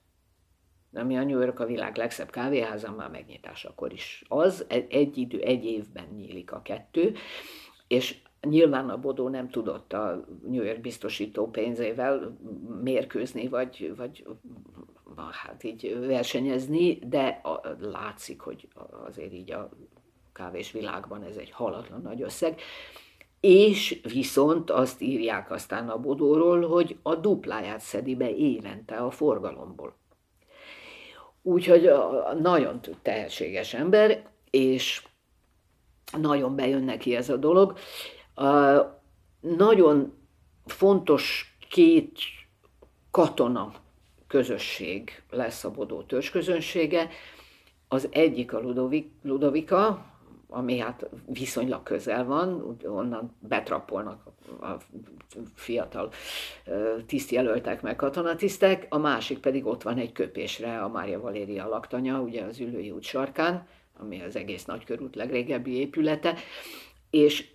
Ami 0.98 1.18
a 1.18 1.24
New 1.24 1.40
York 1.40 1.60
a 1.60 1.66
világ 1.66 1.96
legszebb 1.96 2.30
kávéháza, 2.30 2.92
már 2.92 3.10
megnyitásakor 3.10 3.94
is 3.94 4.24
az, 4.28 4.66
egy 4.68 5.18
idő, 5.18 5.40
egy 5.40 5.66
évben 5.66 6.08
nyílik 6.16 6.52
a 6.52 6.62
kettő, 6.62 7.16
és 7.88 8.18
Nyilván 8.42 8.90
a 8.90 8.98
Bodó 8.98 9.30
nem 9.30 9.50
tudott 9.50 9.94
a 9.94 10.26
New 10.48 10.64
York 10.64 10.82
biztosító 10.82 11.50
pénzével 11.50 12.38
mérkőzni, 12.82 13.48
vagy, 13.48 13.94
vagy 13.96 14.24
hát 15.32 15.64
így 15.64 15.98
versenyezni, 16.00 16.94
de 16.94 17.42
látszik, 17.80 18.42
hogy 18.42 18.68
azért 19.06 19.34
így 19.34 19.52
a 19.52 19.70
kávés 20.34 20.72
világban 20.72 21.24
ez 21.24 21.36
egy 21.36 21.52
halatlan 21.52 22.02
nagy 22.02 22.22
összeg. 22.22 22.60
És 23.40 24.02
viszont 24.14 24.70
azt 24.70 25.02
írják 25.02 25.52
aztán 25.52 25.90
a 25.90 26.00
Bodóról, 26.00 26.68
hogy 26.68 26.98
a 27.02 27.16
dupláját 27.16 27.80
szedi 27.80 28.16
be 28.16 28.36
évente 28.36 28.96
a 28.96 29.12
forgalomból. 29.12 29.96
Úgyhogy 31.48 31.92
nagyon 32.40 32.80
tehetséges 33.02 33.74
ember, 33.74 34.26
és 34.50 35.04
nagyon 36.18 36.56
bejön 36.56 36.84
neki 36.84 37.16
ez 37.16 37.30
a 37.30 37.36
dolog. 37.36 37.78
Nagyon 39.40 40.14
fontos 40.66 41.56
két 41.70 42.20
katona 43.12 43.72
közösség 44.28 45.24
lesz 45.30 45.64
a 45.64 45.72
Bodó 45.72 46.04
közönsége. 46.32 47.10
Az 47.88 48.08
egyik 48.12 48.54
a 48.54 48.60
Ludovik, 48.60 49.12
Ludovika, 49.22 50.06
ami 50.50 50.78
hát 50.78 51.10
viszonylag 51.26 51.84
közel 51.84 52.26
van, 52.26 52.78
onnan 52.84 53.36
betrapolnak 53.40 54.24
a 54.62 54.72
fiatal 55.56 56.12
tisztjelöltek 57.06 57.82
meg 57.82 57.96
katonatisztek, 57.96 58.86
a 58.90 58.98
másik 58.98 59.40
pedig 59.40 59.66
ott 59.66 59.84
van 59.84 59.98
egy 59.98 60.12
köpésre 60.12 60.80
a 60.80 60.88
Mária 60.88 61.20
Valéria 61.20 61.68
laktanya, 61.68 62.20
ugye 62.20 62.44
az 62.44 62.60
Ülői 62.60 62.92
út 62.92 63.04
sarkán, 63.04 63.68
ami 64.00 64.22
az 64.22 64.36
egész 64.36 64.66
nagykörút 64.66 65.16
legrégebbi 65.16 65.80
épülete, 65.80 66.36
és 67.10 67.50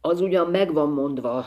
az 0.00 0.20
ugyan 0.20 0.50
meg 0.50 0.72
van 0.72 0.90
mondva 0.90 1.46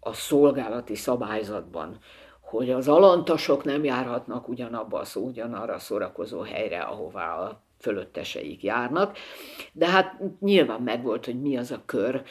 a 0.00 0.12
szolgálati 0.12 0.94
szabályzatban, 0.94 1.98
hogy 2.40 2.70
az 2.70 2.88
alantasok 2.88 3.64
nem 3.64 3.84
járhatnak 3.84 4.48
ugyanabba 4.48 4.98
a 4.98 5.04
szó, 5.04 5.26
ugyanarra 5.26 5.74
a 5.74 5.78
szórakozó 5.78 6.40
helyre, 6.40 6.80
ahová 6.80 7.38
a 7.38 7.62
fölötteseik 7.82 8.62
járnak, 8.62 9.16
de 9.72 9.86
hát 9.86 10.20
nyilván 10.40 10.82
megvolt, 10.82 11.24
hogy 11.24 11.40
mi 11.40 11.56
az 11.56 11.70
a 11.70 11.82
kör, 11.86 12.22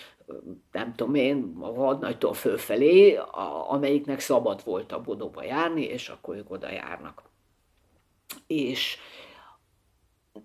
nem 0.72 0.94
tudom 0.94 1.16
én, 1.16 1.56
a 1.60 1.74
hadnagytól 1.74 2.34
fölfelé, 2.34 3.20
amelyiknek 3.68 4.20
szabad 4.20 4.62
volt 4.64 4.92
a 4.92 5.02
bodóba 5.02 5.44
járni, 5.44 5.84
és 5.84 6.10
akkor 6.10 6.36
ők 6.36 6.52
oda 6.52 6.72
járnak. 6.72 7.24
És 8.48 8.98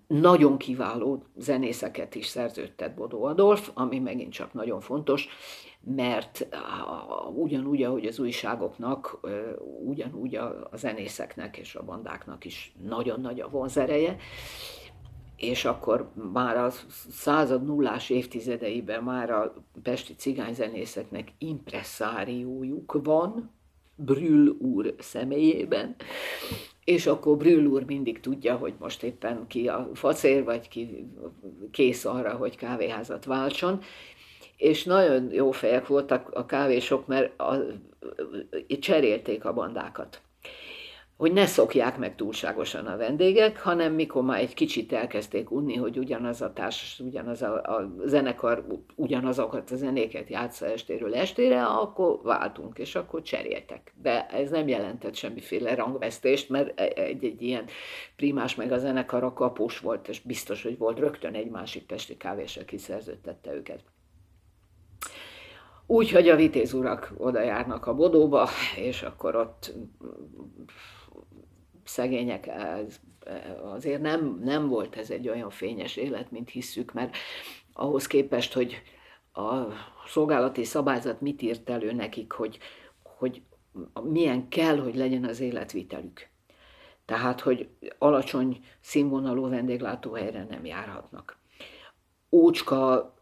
nagyon 0.07 0.57
kiváló 0.57 1.23
zenészeket 1.35 2.15
is 2.15 2.25
szerződtet 2.25 2.95
Bodó 2.95 3.23
Adolf, 3.23 3.71
ami 3.73 3.99
megint 3.99 4.33
csak 4.33 4.53
nagyon 4.53 4.81
fontos, 4.81 5.27
mert 5.95 6.47
ugyanúgy, 7.35 7.83
ahogy 7.83 8.05
az 8.05 8.19
újságoknak, 8.19 9.19
ugyanúgy 9.85 10.35
a 10.35 10.69
zenészeknek 10.73 11.57
és 11.57 11.75
a 11.75 11.83
bandáknak 11.83 12.45
is 12.45 12.73
nagyon 12.81 13.21
nagy 13.21 13.39
a 13.39 13.49
vonzereje, 13.49 14.17
és 15.37 15.65
akkor 15.65 16.09
már 16.31 16.57
a 16.57 16.69
század 17.09 17.65
nullás 17.65 18.09
évtizedeiben 18.09 19.03
már 19.03 19.29
a 19.29 19.53
pesti 19.83 20.15
cigányzenészeknek 20.15 21.31
impresszáriójuk 21.37 22.99
van, 23.03 23.51
Brühl 23.95 24.49
úr 24.59 24.95
személyében, 24.99 25.95
és 26.83 27.05
akkor 27.05 27.37
Brühl 27.37 27.65
úr 27.65 27.83
mindig 27.85 28.19
tudja, 28.19 28.55
hogy 28.55 28.73
most 28.79 29.03
éppen 29.03 29.47
ki 29.47 29.67
a 29.67 29.89
facér, 29.93 30.43
vagy 30.43 30.67
ki 30.67 31.07
kész 31.71 32.05
arra, 32.05 32.35
hogy 32.35 32.55
kávéházat 32.55 33.25
váltson, 33.25 33.81
és 34.57 34.83
nagyon 34.83 35.31
jó 35.31 35.51
fejek 35.51 35.87
voltak 35.87 36.29
a 36.29 36.45
kávésok, 36.45 37.07
mert 37.07 37.39
a, 37.39 37.57
cserélték 38.79 39.45
a 39.45 39.53
bandákat 39.53 40.21
hogy 41.17 41.33
ne 41.33 41.45
szokják 41.45 41.97
meg 41.97 42.15
túlságosan 42.15 42.85
a 42.85 42.97
vendégek, 42.97 43.61
hanem 43.61 43.93
mikor 43.93 44.23
már 44.23 44.39
egy 44.39 44.53
kicsit 44.53 44.93
elkezdték 44.93 45.51
unni, 45.51 45.75
hogy 45.75 45.97
ugyanaz 45.97 46.41
a 46.41 46.53
társ, 46.53 46.99
ugyanaz 46.99 47.41
a, 47.41 47.53
a 47.53 47.93
zenekar 48.05 48.65
ugyanazokat 48.95 49.71
a 49.71 49.75
zenéket 49.75 50.29
játsza 50.29 50.65
estéről 50.65 51.15
estére, 51.15 51.65
akkor 51.65 52.19
váltunk, 52.23 52.77
és 52.77 52.95
akkor 52.95 53.21
cseréltek. 53.21 53.93
De 54.01 54.27
ez 54.27 54.49
nem 54.49 54.67
jelentett 54.67 55.15
semmiféle 55.15 55.75
rangvesztést, 55.75 56.49
mert 56.49 56.79
egy-egy 56.79 57.41
ilyen 57.41 57.65
primás 58.15 58.55
meg 58.55 58.71
a 58.71 58.77
zenekar 58.77 59.23
a 59.23 59.33
kapus 59.33 59.79
volt, 59.79 60.07
és 60.07 60.21
biztos, 60.21 60.63
hogy 60.63 60.77
volt 60.77 60.99
rögtön 60.99 61.33
egy 61.33 61.49
másik 61.49 61.85
pesti 61.85 62.17
kávés, 62.17 62.57
aki 62.57 62.77
szerződtette 62.77 63.53
őket. 63.53 63.79
Úgy, 65.85 66.11
hogy 66.11 66.29
a 66.29 66.35
vitéz 66.35 66.73
urak 66.73 67.13
oda 67.17 67.41
járnak 67.41 67.87
a 67.87 67.95
bodóba, 67.95 68.49
és 68.75 69.01
akkor 69.01 69.35
ott 69.35 69.73
szegények, 71.87 72.47
ez, 72.47 72.99
azért 73.63 74.01
nem, 74.01 74.39
nem 74.43 74.67
volt 74.67 74.95
ez 74.95 75.09
egy 75.09 75.29
olyan 75.29 75.49
fényes 75.49 75.95
élet, 75.95 76.31
mint 76.31 76.49
hisszük, 76.49 76.93
mert 76.93 77.17
ahhoz 77.73 78.07
képest, 78.07 78.53
hogy 78.53 78.81
a 79.33 79.67
szolgálati 80.07 80.63
szabályzat 80.63 81.21
mit 81.21 81.41
írt 81.41 81.69
elő 81.69 81.91
nekik, 81.91 82.31
hogy, 82.31 82.57
hogy 83.03 83.41
milyen 84.03 84.47
kell, 84.49 84.79
hogy 84.79 84.95
legyen 84.95 85.23
az 85.23 85.39
életvitelük. 85.39 86.27
Tehát, 87.05 87.41
hogy 87.41 87.69
alacsony 87.97 88.59
színvonalú 88.79 89.49
vendéglátóhelyre 89.49 90.45
nem 90.49 90.65
járhatnak. 90.65 91.37
Ócska, 92.31 93.13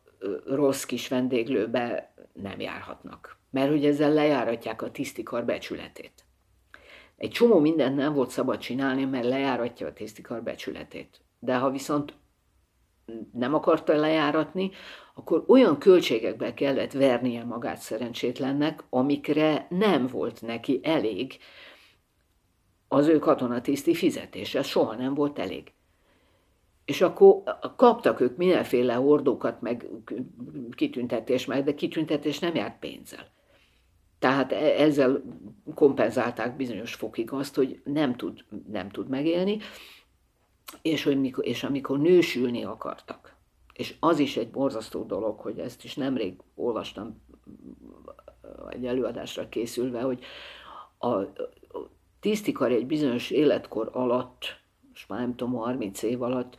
rossz 0.45 0.83
kis 0.83 1.07
vendéglőbe 1.07 2.13
nem 2.33 2.59
járhatnak, 2.59 3.37
mert 3.49 3.69
hogy 3.69 3.85
ezzel 3.85 4.13
lejáratják 4.13 4.81
a 4.81 4.91
tisztikar 4.91 5.45
becsületét. 5.45 6.25
Egy 7.17 7.29
csomó 7.29 7.59
mindent 7.59 7.95
nem 7.95 8.13
volt 8.13 8.29
szabad 8.29 8.57
csinálni, 8.57 9.05
mert 9.05 9.25
lejáratja 9.25 9.87
a 9.87 9.93
tisztikar 9.93 10.43
becsületét. 10.43 11.21
De 11.39 11.57
ha 11.57 11.69
viszont 11.71 12.13
nem 13.31 13.53
akarta 13.53 13.95
lejáratni, 13.95 14.71
akkor 15.13 15.43
olyan 15.47 15.77
költségekbe 15.77 16.53
kellett 16.53 16.91
vernie 16.91 17.43
magát 17.43 17.77
szerencsétlennek, 17.77 18.83
amikre 18.89 19.67
nem 19.69 20.07
volt 20.07 20.41
neki 20.41 20.79
elég 20.83 21.37
az 22.87 23.07
ő 23.07 23.19
katonatiszti 23.19 23.93
fizetése. 23.93 24.63
Soha 24.63 24.95
nem 24.95 25.13
volt 25.13 25.39
elég. 25.39 25.73
És 26.85 27.01
akkor 27.01 27.43
kaptak 27.75 28.19
ők 28.19 28.37
mindenféle 28.37 28.93
hordókat, 28.93 29.61
meg 29.61 29.87
kitüntetés, 30.71 31.45
meg, 31.45 31.63
de 31.63 31.75
kitüntetés 31.75 32.39
nem 32.39 32.55
járt 32.55 32.79
pénzzel. 32.79 33.33
Tehát 34.19 34.51
e, 34.51 34.81
ezzel 34.81 35.21
kompenzálták 35.75 36.55
bizonyos 36.55 36.93
fokig 36.93 37.31
azt, 37.31 37.55
hogy 37.55 37.81
nem 37.83 38.15
tud, 38.15 38.45
nem 38.71 38.89
tud 38.89 39.09
megélni, 39.09 39.57
és, 40.81 41.03
hogy 41.03 41.19
mikor, 41.19 41.45
és 41.45 41.63
amikor 41.63 41.99
nősülni 41.99 42.63
akartak. 42.63 43.35
És 43.73 43.95
az 43.99 44.19
is 44.19 44.37
egy 44.37 44.49
borzasztó 44.49 45.03
dolog, 45.03 45.39
hogy 45.39 45.59
ezt 45.59 45.83
is 45.83 45.95
nemrég 45.95 46.39
olvastam 46.55 47.21
egy 48.69 48.85
előadásra 48.85 49.49
készülve, 49.49 50.01
hogy 50.01 50.23
a 50.99 51.17
tisztikar 52.19 52.71
egy 52.71 52.85
bizonyos 52.85 53.29
életkor 53.29 53.89
alatt, 53.93 54.59
most 54.89 55.09
már 55.09 55.19
nem 55.19 55.35
tudom, 55.35 55.53
30 55.53 56.03
év 56.03 56.21
alatt, 56.21 56.57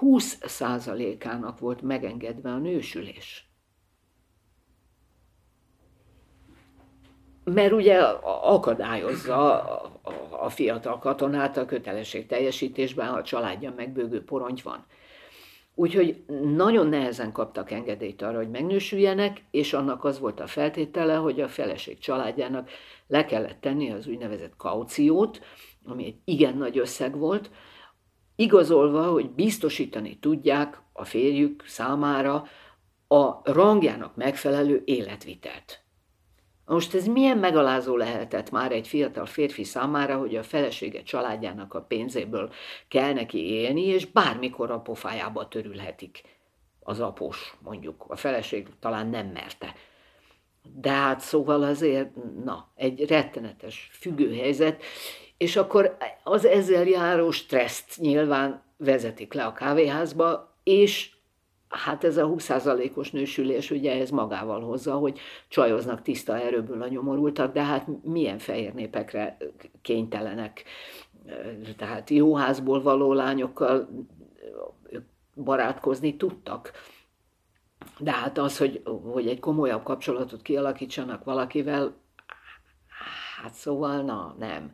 20%-ának 0.00 1.58
volt 1.58 1.82
megengedve 1.82 2.50
a 2.50 2.58
nősülés. 2.58 3.51
Mert 7.44 7.72
ugye 7.72 7.98
akadályozza 8.42 9.62
a 10.30 10.48
fiatal 10.48 10.98
katonát 10.98 11.56
a 11.56 11.64
kötelesség 11.64 12.26
teljesítésben, 12.26 13.08
ha 13.08 13.16
a 13.16 13.22
családja 13.22 13.72
megbőgő 13.76 14.24
porony 14.24 14.60
van. 14.62 14.84
Úgyhogy 15.74 16.24
nagyon 16.54 16.86
nehezen 16.86 17.32
kaptak 17.32 17.70
engedélyt 17.70 18.22
arra, 18.22 18.36
hogy 18.36 18.50
megnősüljenek, 18.50 19.44
és 19.50 19.72
annak 19.72 20.04
az 20.04 20.18
volt 20.18 20.40
a 20.40 20.46
feltétele, 20.46 21.14
hogy 21.14 21.40
a 21.40 21.48
feleség 21.48 21.98
családjának 21.98 22.70
le 23.06 23.24
kellett 23.24 23.60
tenni 23.60 23.90
az 23.90 24.06
úgynevezett 24.06 24.56
kauciót, 24.56 25.40
ami 25.84 26.04
egy 26.04 26.16
igen 26.24 26.56
nagy 26.56 26.78
összeg 26.78 27.18
volt, 27.18 27.50
igazolva, 28.36 29.10
hogy 29.10 29.30
biztosítani 29.30 30.18
tudják 30.18 30.80
a 30.92 31.04
férjük 31.04 31.64
számára 31.66 32.44
a 33.08 33.52
rangjának 33.52 34.16
megfelelő 34.16 34.82
életvitelt. 34.84 35.81
Most 36.72 36.94
ez 36.94 37.06
milyen 37.06 37.38
megalázó 37.38 37.96
lehetett 37.96 38.50
már 38.50 38.72
egy 38.72 38.88
fiatal 38.88 39.26
férfi 39.26 39.64
számára, 39.64 40.16
hogy 40.16 40.36
a 40.36 40.42
felesége 40.42 41.02
családjának 41.02 41.74
a 41.74 41.80
pénzéből 41.80 42.52
kell 42.88 43.12
neki 43.12 43.50
élni, 43.50 43.82
és 43.82 44.06
bármikor 44.06 44.70
a 44.70 44.80
pofájába 44.80 45.48
törülhetik 45.48 46.22
az 46.80 47.00
após, 47.00 47.56
mondjuk. 47.62 48.04
A 48.08 48.16
feleség 48.16 48.68
talán 48.80 49.06
nem 49.06 49.26
merte. 49.26 49.74
De 50.74 50.90
hát 50.90 51.20
szóval 51.20 51.62
azért, 51.62 52.10
na, 52.44 52.72
egy 52.74 53.06
rettenetes 53.08 53.90
függőhelyzet, 53.92 54.82
és 55.36 55.56
akkor 55.56 55.96
az 56.22 56.44
ezzel 56.44 56.86
járó 56.86 57.30
stresszt 57.30 57.98
nyilván 57.98 58.62
vezetik 58.76 59.32
le 59.32 59.44
a 59.44 59.52
kávéházba, 59.52 60.56
és 60.62 61.10
hát 61.72 62.04
ez 62.04 62.16
a 62.16 62.26
20%-os 62.26 63.10
nősülés 63.10 63.70
ugye 63.70 64.00
ez 64.00 64.10
magával 64.10 64.60
hozza, 64.60 64.94
hogy 64.94 65.18
csajoznak 65.48 66.02
tiszta 66.02 66.38
erőből 66.38 66.82
a 66.82 66.88
nyomorultak, 66.88 67.52
de 67.52 67.62
hát 67.62 67.86
milyen 68.02 68.38
fehér 68.38 68.74
népekre 68.74 69.36
kénytelenek. 69.82 70.64
Tehát 71.76 72.10
jó 72.10 72.34
házból 72.34 72.82
való 72.82 73.12
lányokkal 73.12 73.88
barátkozni 75.34 76.16
tudtak. 76.16 76.72
De 77.98 78.10
hát 78.10 78.38
az, 78.38 78.58
hogy, 78.58 78.82
hogy 79.12 79.28
egy 79.28 79.40
komolyabb 79.40 79.82
kapcsolatot 79.82 80.42
kialakítsanak 80.42 81.24
valakivel, 81.24 81.94
hát 83.42 83.54
szóval 83.54 84.02
na, 84.02 84.34
nem. 84.38 84.70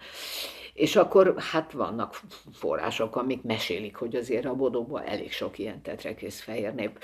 És 0.78 0.96
akkor 0.96 1.34
hát 1.38 1.72
vannak 1.72 2.20
források, 2.52 3.16
amik 3.16 3.42
mesélik, 3.42 3.96
hogy 3.96 4.16
azért 4.16 4.44
a 4.44 4.54
bodóban 4.54 5.02
elég 5.02 5.32
sok 5.32 5.58
ilyen 5.58 5.82
tetrekész 5.82 6.40
fehér 6.40 6.74
nép 6.74 6.98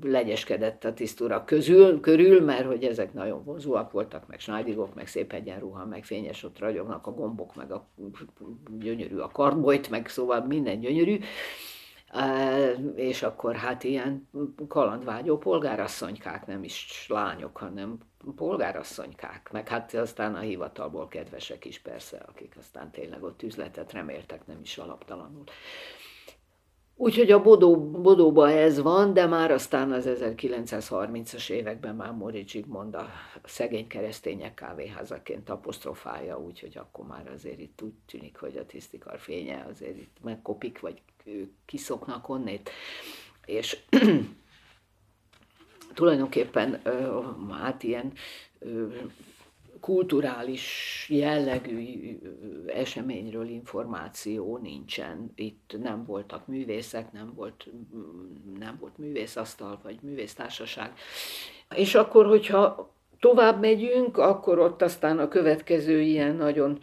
legyeskedett 0.00 0.84
a 0.84 0.92
tisztúra 0.92 1.44
közül, 1.44 2.00
körül, 2.00 2.44
mert 2.44 2.66
hogy 2.66 2.84
ezek 2.84 3.12
nagyon 3.12 3.44
vonzóak 3.44 3.92
voltak, 3.92 4.26
meg 4.26 4.40
snájdigok, 4.40 4.94
meg 4.94 5.06
szép 5.06 5.32
egyenruha, 5.32 5.86
meg 5.86 6.04
fényes, 6.04 6.44
ott 6.44 6.58
ragyognak 6.58 7.06
a 7.06 7.10
gombok, 7.10 7.54
meg 7.54 7.72
a 7.72 7.88
gyönyörű 8.78 9.16
a 9.16 9.28
kardbolyt, 9.28 9.90
meg 9.90 10.08
szóval 10.08 10.46
minden 10.46 10.80
gyönyörű 10.80 11.18
és 12.94 13.22
akkor 13.22 13.56
hát 13.56 13.84
ilyen 13.84 14.28
kalandvágyó 14.68 15.38
polgárasszonykák, 15.38 16.46
nem 16.46 16.64
is 16.64 17.06
lányok, 17.08 17.56
hanem 17.56 17.98
polgárasszonykák, 18.36 19.48
meg 19.52 19.68
hát 19.68 19.94
aztán 19.94 20.34
a 20.34 20.38
hivatalból 20.38 21.08
kedvesek 21.08 21.64
is 21.64 21.78
persze, 21.78 22.16
akik 22.28 22.56
aztán 22.58 22.90
tényleg 22.90 23.22
ott 23.22 23.42
üzletet 23.42 23.92
reméltek, 23.92 24.46
nem 24.46 24.58
is 24.62 24.78
alaptalanul. 24.78 25.44
Úgyhogy 26.96 27.30
a 27.30 27.42
Bodó, 27.42 27.90
Bodóban 27.90 28.48
ez 28.48 28.80
van, 28.80 29.12
de 29.12 29.26
már 29.26 29.50
aztán 29.50 29.92
az 29.92 30.08
1930-as 30.08 31.50
években 31.50 31.94
már 31.94 32.12
Mori 32.12 32.44
Zsigmond 32.46 32.94
a 32.94 33.08
szegény 33.44 33.86
keresztények 33.86 34.54
kávéházaként 34.54 35.50
apostrofálja, 35.50 36.40
úgyhogy 36.40 36.78
akkor 36.78 37.06
már 37.06 37.30
azért 37.34 37.58
itt 37.58 37.82
úgy 37.82 37.92
tűnik, 38.06 38.36
hogy 38.36 38.56
a 38.56 38.66
tisztikar 38.66 39.18
fénye 39.18 39.66
azért 39.70 39.96
itt 39.96 40.16
megkopik, 40.22 40.80
vagy 40.80 41.02
kiszoknak 41.64 42.28
onnét. 42.28 42.70
És 43.46 43.78
tulajdonképpen 45.94 46.82
hát 47.50 47.82
ilyen 47.82 48.12
kulturális 49.82 51.06
jellegű 51.10 52.18
eseményről 52.66 53.48
információ 53.48 54.56
nincsen. 54.56 55.32
Itt 55.34 55.76
nem 55.82 56.04
voltak 56.04 56.46
művészek, 56.46 57.12
nem 57.12 57.32
volt, 57.34 57.66
nem 58.58 58.76
volt 58.80 58.98
művészasztal 58.98 59.80
vagy 59.82 59.98
művésztársaság. 60.02 60.92
És 61.74 61.94
akkor, 61.94 62.26
hogyha 62.26 62.94
tovább 63.20 63.60
megyünk, 63.60 64.18
akkor 64.18 64.58
ott 64.58 64.82
aztán 64.82 65.18
a 65.18 65.28
következő 65.28 66.00
ilyen 66.00 66.36
nagyon 66.36 66.78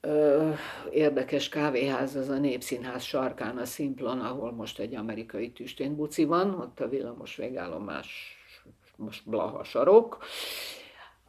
ö, 0.00 0.50
érdekes 0.92 1.48
kávéház 1.48 2.16
az 2.16 2.28
a 2.28 2.38
Népszínház 2.38 3.02
sarkán, 3.02 3.58
a 3.58 3.64
Simplon, 3.64 4.20
ahol 4.20 4.52
most 4.52 4.78
egy 4.78 4.94
amerikai 4.94 5.50
tüsténbuci 5.50 6.24
van, 6.24 6.54
ott 6.54 6.80
a 6.80 6.88
villamos 6.88 7.36
végállomás 7.36 8.38
most 8.96 9.28
Blaha 9.28 9.64
sarok, 9.64 10.24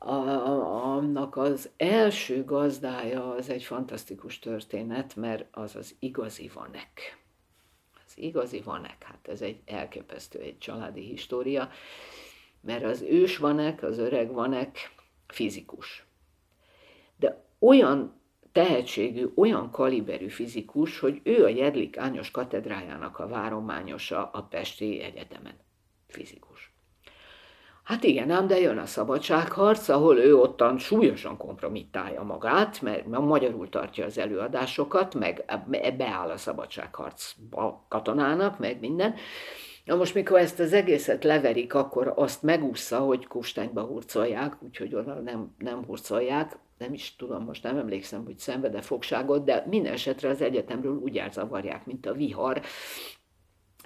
annak 0.06 1.38
az 1.38 1.70
első 1.78 2.44
gazdája 2.44 3.34
az 3.34 3.50
egy 3.50 3.63
fantasztikus 3.63 4.39
történet, 4.39 5.15
mert 5.15 5.46
az 5.52 5.76
az 5.76 5.96
igazi 6.00 6.52
vanek. 6.54 7.24
Az 8.06 8.13
igazi 8.15 8.62
vanek, 8.62 9.04
hát 9.04 9.28
ez 9.28 9.41
egy 9.41 9.62
elképesztő, 9.65 10.39
egy 10.39 10.58
családi 10.58 11.02
história, 11.02 11.70
mert 12.62 12.84
az 12.84 13.02
ős 13.02 13.38
vanek, 13.38 13.84
az 13.84 13.98
öreg 13.98 14.32
vanek 14.32 14.96
fizikus. 15.28 16.06
De 17.18 17.44
olyan 17.60 18.22
tehetségű, 18.52 19.28
olyan 19.36 19.72
kaliberű 19.72 20.28
fizikus, 20.28 21.00
hogy 21.00 21.22
ő 21.24 21.44
a 21.44 21.48
Jedlik 21.48 21.98
Ányos 21.98 22.32
katedrájának 22.32 23.20
a 23.20 23.28
várományosa 23.28 24.30
a 24.30 24.44
Pesti 24.44 25.02
Egyetemen. 25.02 25.56
Fizikus. 26.08 26.75
Hát 27.86 28.04
igen, 28.04 28.32
ám, 28.32 28.48
de 28.48 28.60
jön 28.60 28.78
a 28.78 28.86
szabadságharc, 28.86 29.89
ahol 29.89 30.17
ő 30.17 30.38
ottan 30.38 30.78
súlyosan 30.78 31.38
kompromittálja 31.38 32.24
magát, 32.24 32.82
mert 32.82 33.08
magyarul 33.08 33.69
tartja 33.69 34.06
az 34.06 34.17
előadásokat, 34.17 35.13
meg 35.13 35.45
beáll 35.98 36.30
a 36.30 36.38
szabadságharcba 36.38 37.86
katonának, 37.89 38.60
meg 38.60 38.80
minden. 38.80 39.15
Na 39.84 39.95
most, 39.95 40.13
mikor 40.13 40.39
ezt 40.39 40.60
az 40.60 40.74
egészet 40.74 41.24
leverik, 41.24 41.74
akkor 41.74 42.13
azt 42.15 42.43
megúszza, 42.43 43.00
hogy 43.00 43.28
kustányba 43.28 43.82
hurcolják, 43.82 44.63
úgyhogy 44.63 44.95
oda 44.95 45.13
nem, 45.13 45.56
nem 45.58 45.84
hurcolják, 45.86 46.58
nem 46.78 46.93
is 46.93 47.15
tudom, 47.15 47.43
most 47.43 47.63
nem 47.63 47.78
emlékszem, 47.78 48.26
hogy 48.26 48.38
szenvede 48.38 48.82
fogságot, 48.82 49.43
de 49.43 49.65
minden 49.69 49.93
esetre 49.93 50.30
az 50.30 50.41
egyetemről 50.41 50.95
úgy 50.95 51.17
elzavarják, 51.17 51.86
mint 51.86 52.06
a 52.06 52.13
vihar, 52.13 52.62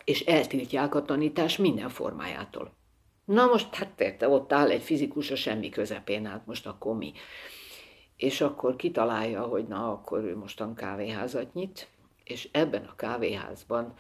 és 0.04 0.20
eltiltják 0.20 0.96
a 0.96 1.02
tanítás 1.02 1.58
minden 1.58 1.90
formájától. 1.90 2.79
Na 3.30 3.46
most, 3.46 3.76
hát 3.76 4.02
érte, 4.02 4.30
ott 4.30 4.54
áll 4.54 4.70
egy 4.70 4.82
fizikus 4.82 5.32
a 5.32 5.36
semmi 5.36 5.70
közepén, 5.70 6.26
hát 6.26 6.46
most 6.46 6.68
akkor 6.68 6.98
mi? 6.98 7.14
És 8.18 8.42
akkor 8.42 8.76
kitalálja, 8.76 9.42
hogy 9.42 9.68
na, 9.68 9.92
akkor 9.92 10.24
ő 10.24 10.38
mostan 10.38 10.76
kávéházat 10.76 11.54
nyit, 11.54 11.88
és 12.24 12.50
ebben 12.52 12.86
a 12.86 12.96
kávéházban 12.96 13.94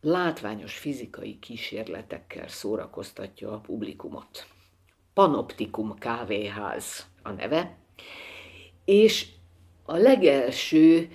látványos 0.00 0.78
fizikai 0.78 1.38
kísérletekkel 1.38 2.48
szórakoztatja 2.48 3.52
a 3.52 3.60
publikumot. 3.60 4.46
Panoptikum 5.14 5.98
kávéház 5.98 7.06
a 7.22 7.30
neve, 7.30 7.78
és 8.84 9.26
a 9.82 9.96
legelső, 9.96 11.08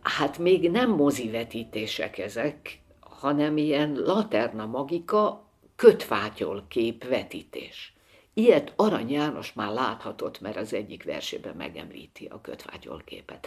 hát 0.00 0.38
még 0.38 0.70
nem 0.70 0.90
mozivetítések 0.90 2.18
ezek, 2.18 2.80
hanem 3.00 3.56
ilyen 3.56 3.92
laterna 3.92 4.66
magika, 4.66 5.45
kötvátyol 5.76 6.64
kép 6.68 7.04
vetítés. 7.04 7.96
Ilyet 8.34 8.72
Arany 8.76 9.10
János 9.10 9.52
már 9.52 9.72
láthatott, 9.72 10.40
mert 10.40 10.56
az 10.56 10.72
egyik 10.72 11.04
versében 11.04 11.56
megemlíti 11.56 12.26
a 12.26 12.40
kötvágyol 12.40 13.02
képet. 13.04 13.46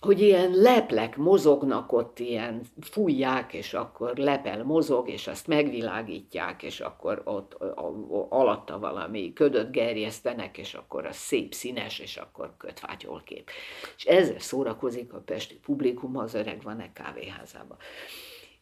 hogy 0.00 0.20
ilyen 0.20 0.50
leplek 0.50 1.16
mozognak 1.16 1.92
ott, 1.92 2.18
ilyen 2.18 2.62
fújják, 2.80 3.52
és 3.52 3.74
akkor 3.74 4.16
lepel 4.16 4.64
mozog, 4.64 5.08
és 5.08 5.26
azt 5.26 5.46
megvilágítják, 5.46 6.62
és 6.62 6.80
akkor 6.80 7.22
ott 7.24 7.54
a, 7.54 7.88
a, 7.88 8.26
alatta 8.28 8.78
valami 8.78 9.32
ködöt 9.32 9.70
gerjesztenek, 9.70 10.58
és 10.58 10.74
akkor 10.74 11.06
az 11.06 11.16
szép 11.16 11.54
színes, 11.54 11.98
és 11.98 12.16
akkor 12.16 12.54
kötvágyol 12.58 13.22
kép. 13.24 13.50
És 13.96 14.04
ezzel 14.04 14.38
szórakozik 14.38 15.12
a 15.12 15.22
pesti 15.24 15.54
publikum 15.54 16.16
az 16.16 16.34
öreg 16.34 16.62
van 16.62 16.80
egy 16.80 16.92
kávéházában. 16.92 17.76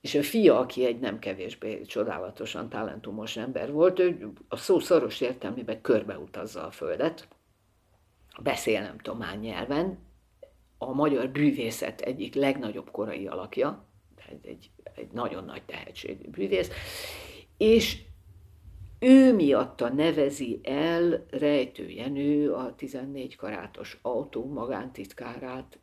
És 0.04 0.14
a 0.14 0.22
fia, 0.22 0.58
aki 0.58 0.84
egy 0.84 0.98
nem 0.98 1.18
kevésbé 1.18 1.82
csodálatosan 1.82 2.68
talentumos 2.68 3.36
ember 3.36 3.72
volt, 3.72 3.98
ő 3.98 4.32
a 4.48 4.56
szó 4.56 4.78
szoros 4.78 5.20
értelmében 5.20 5.80
körbeutazza 5.80 6.66
a 6.66 6.70
földet, 6.70 7.28
beszél 8.42 8.80
nem 8.80 8.98
tudom 8.98 9.20
hány 9.20 9.38
nyelven, 9.40 9.98
a 10.78 10.92
magyar 10.92 11.28
bűvészet 11.28 12.00
egyik 12.00 12.34
legnagyobb 12.34 12.90
korai 12.90 13.26
alakja, 13.26 13.84
egy, 14.42 14.70
egy, 14.94 15.08
nagyon 15.12 15.44
nagy 15.44 15.62
tehetségű 15.62 16.28
bűvész, 16.30 16.70
és 17.56 18.02
ő 18.98 19.34
miatta 19.34 19.88
nevezi 19.88 20.60
el 20.62 21.26
Rejtő 21.30 21.88
Jenő 21.88 22.52
a 22.52 22.74
14 22.74 23.36
karátos 23.36 23.98
autó 24.02 24.46
magántitkárát 24.46 25.78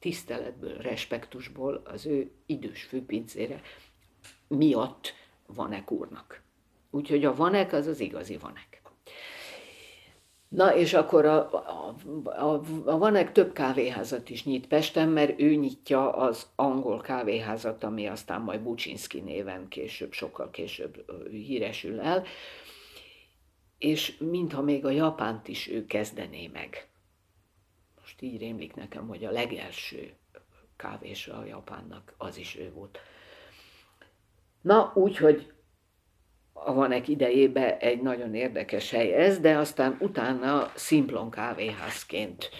tiszteletből, 0.00 0.76
respektusból 0.76 1.82
az 1.84 2.06
ő 2.06 2.30
idős 2.46 2.82
főpincére 2.82 3.60
miatt 4.48 5.14
Vanek 5.46 5.90
úrnak. 5.90 6.42
Úgyhogy 6.90 7.24
a 7.24 7.34
Vanek 7.34 7.72
az 7.72 7.86
az 7.86 8.00
igazi 8.00 8.36
Vanek. 8.36 8.82
Na 10.48 10.76
és 10.76 10.94
akkor 10.94 11.24
a, 11.24 11.52
a, 11.52 11.96
a, 12.84 12.98
Vanek 12.98 13.32
több 13.32 13.52
kávéházat 13.52 14.30
is 14.30 14.44
nyit 14.44 14.66
Pesten, 14.66 15.08
mert 15.08 15.40
ő 15.40 15.54
nyitja 15.54 16.12
az 16.12 16.46
angol 16.54 17.00
kávéházat, 17.00 17.84
ami 17.84 18.06
aztán 18.06 18.40
majd 18.40 18.60
Bucsinski 18.60 19.20
néven 19.20 19.68
később, 19.68 20.12
sokkal 20.12 20.50
később 20.50 21.04
híresül 21.30 22.00
el, 22.00 22.24
és 23.78 24.16
mintha 24.18 24.62
még 24.62 24.84
a 24.84 24.90
Japánt 24.90 25.48
is 25.48 25.68
ő 25.68 25.86
kezdené 25.86 26.46
meg 26.52 26.89
most 28.20 28.32
így 28.32 28.40
rémlik 28.40 28.74
nekem, 28.74 29.08
hogy 29.08 29.24
a 29.24 29.30
legelső 29.30 30.12
kávésa 30.76 31.36
a 31.36 31.44
Japánnak 31.44 32.14
az 32.16 32.36
is 32.36 32.56
ő 32.56 32.72
volt. 32.72 32.98
Na, 34.60 34.92
úgyhogy 34.94 35.52
a 36.52 36.72
Vanek 36.72 37.08
idejében 37.08 37.78
egy 37.78 38.02
nagyon 38.02 38.34
érdekes 38.34 38.90
hely 38.90 39.14
ez, 39.14 39.40
de 39.40 39.56
aztán 39.56 39.96
utána 40.00 40.72
Simplon 40.76 41.30
kávéházként 41.30 42.50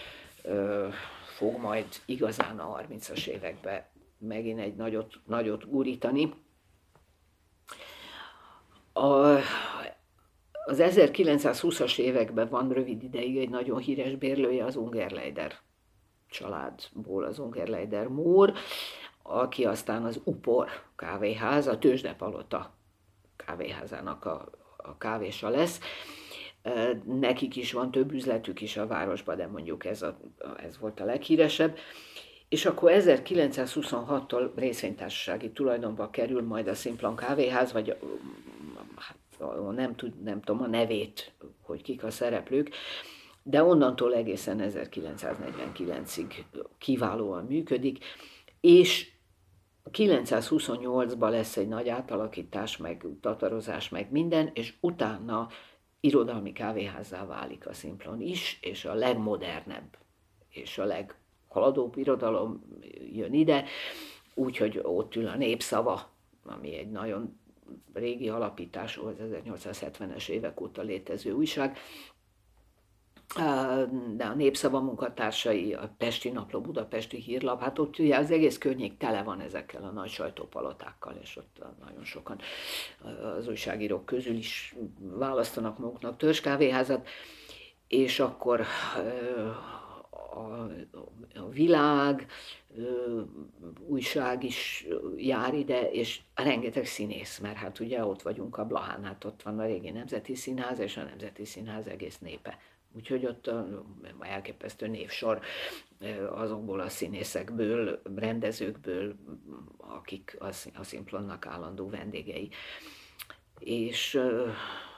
ö, 0.43 0.89
fog 1.37 1.59
majd 1.59 1.87
igazán 2.05 2.59
a 2.59 2.81
30-as 2.81 3.27
években 3.27 3.85
megint 4.19 4.61
egy 4.61 4.77
nagyot, 4.77 5.21
nagyot 5.27 5.71
gurítani. 5.71 6.35
A, 8.93 9.37
az 10.71 10.79
1920-as 10.81 11.99
években 11.99 12.49
van 12.49 12.69
rövid 12.69 13.03
ideig 13.03 13.37
egy 13.37 13.49
nagyon 13.49 13.79
híres 13.79 14.15
bérlője 14.15 14.65
az 14.65 14.77
Ungerleider 14.77 15.59
családból, 16.29 17.25
az 17.25 17.39
Ungerleider 17.39 18.07
Mór, 18.07 18.53
aki 19.23 19.65
aztán 19.65 20.05
az 20.05 20.21
Upor 20.25 20.69
kávéház, 20.97 21.67
a 21.67 21.79
Tőzsdepalota 21.79 22.75
kávéházának 23.37 24.25
a, 24.25 24.49
a 24.77 24.99
kávésa 24.99 25.49
lesz. 25.49 25.81
Nekik 27.05 27.57
is 27.57 27.73
van 27.73 27.91
több 27.91 28.13
üzletük 28.13 28.61
is 28.61 28.77
a 28.77 28.87
városban, 28.87 29.37
de 29.37 29.47
mondjuk 29.47 29.85
ez, 29.85 30.03
a, 30.03 30.19
ez 30.57 30.79
volt 30.79 31.01
a 31.01 31.05
leghíresebb. 31.05 31.79
És 32.49 32.67
akkor 32.67 32.93
1926-tól 32.95 34.51
részvénytársasági 34.55 35.51
tulajdonba 35.51 36.11
kerül 36.11 36.43
majd 36.43 36.69
a 36.69 36.75
Simplon 36.75 37.17
kávéház, 37.17 37.73
vagy 37.73 37.97
nem, 39.75 39.97
tud, 39.97 40.23
nem 40.23 40.41
tudom 40.41 40.63
a 40.63 40.67
nevét, 40.67 41.33
hogy 41.63 41.83
kik 41.83 42.05
a 42.05 42.11
szereplők, 42.11 42.71
de 43.43 43.63
onnantól 43.63 44.15
egészen 44.15 44.59
1949-ig 44.63 46.45
kiválóan 46.79 47.45
működik, 47.45 48.05
és 48.61 49.13
928-ban 49.93 51.31
lesz 51.31 51.57
egy 51.57 51.69
nagy 51.69 51.89
átalakítás, 51.89 52.77
meg 52.77 53.07
tatarozás, 53.21 53.89
meg 53.89 54.11
minden, 54.11 54.51
és 54.55 54.75
utána 54.81 55.49
irodalmi 56.01 56.53
kávéházzá 56.53 57.27
válik 57.27 57.67
a 57.67 57.73
Simplon 57.73 58.21
is, 58.21 58.59
és 58.63 58.85
a 58.85 58.95
legmodernebb 58.95 59.99
és 60.49 60.79
a 60.79 60.85
leghaladóbb 60.85 61.97
irodalom 61.97 62.65
jön 63.13 63.33
ide, 63.33 63.65
úgyhogy 64.35 64.81
ott 64.83 65.17
ül 65.17 65.27
a 65.27 65.37
népszava, 65.37 66.11
ami 66.45 66.75
egy 66.75 66.91
nagyon 66.91 67.40
régi 67.93 68.29
alapítású, 68.29 69.07
az 69.07 69.15
1870-es 69.21 70.29
évek 70.29 70.61
óta 70.61 70.83
létező 70.83 71.33
újság, 71.33 71.79
de 74.17 74.25
a 74.25 74.35
Népszava 74.35 74.81
munkatársai, 74.81 75.75
a 75.75 75.95
Pesti 75.99 76.31
Napló, 76.31 76.61
Budapesti 76.61 77.17
Hírlap, 77.17 77.61
hát 77.61 77.79
ott 77.79 77.99
ugye 77.99 78.17
az 78.17 78.31
egész 78.31 78.59
környék 78.59 78.97
tele 78.97 79.23
van 79.23 79.41
ezekkel 79.41 79.85
a 79.85 79.91
nagy 79.91 80.09
sajtópalotákkal, 80.09 81.19
és 81.23 81.37
ott 81.37 81.63
nagyon 81.81 82.05
sokan 82.05 82.39
az 83.39 83.49
újságírók 83.49 84.07
közül 84.07 84.35
is 84.35 84.77
választanak 84.99 85.79
maguknak 85.79 86.17
törzskávéházat, 86.17 87.09
és 87.89 88.21
akkor 88.21 88.65
a, 90.31 90.71
a 91.35 91.49
világ, 91.49 92.27
újság 93.87 94.45
is 94.45 94.87
jár 95.17 95.55
ide, 95.55 95.91
és 95.91 96.21
rengeteg 96.35 96.87
színész, 96.87 97.39
mert 97.39 97.57
hát 97.57 97.79
ugye 97.79 98.05
ott 98.05 98.23
vagyunk 98.23 98.57
a 98.57 98.65
Blahán, 98.65 99.05
hát 99.05 99.25
ott 99.25 99.43
van 99.43 99.59
a 99.59 99.67
régi 99.67 99.91
Nemzeti 99.91 100.35
Színház, 100.35 100.79
és 100.79 100.97
a 100.97 101.03
Nemzeti 101.03 101.45
Színház 101.45 101.87
egész 101.87 102.19
népe. 102.19 102.59
Úgyhogy 102.97 103.27
ott 103.27 103.47
a 103.47 103.85
elképesztő 104.21 104.87
névsor 104.87 105.41
azokból 106.31 106.81
a 106.81 106.89
színészekből, 106.89 108.03
rendezőkből, 108.17 109.15
akik 109.77 110.37
a 110.75 110.83
Szimplonnak 110.83 111.47
állandó 111.47 111.89
vendégei. 111.89 112.49
És 113.59 114.21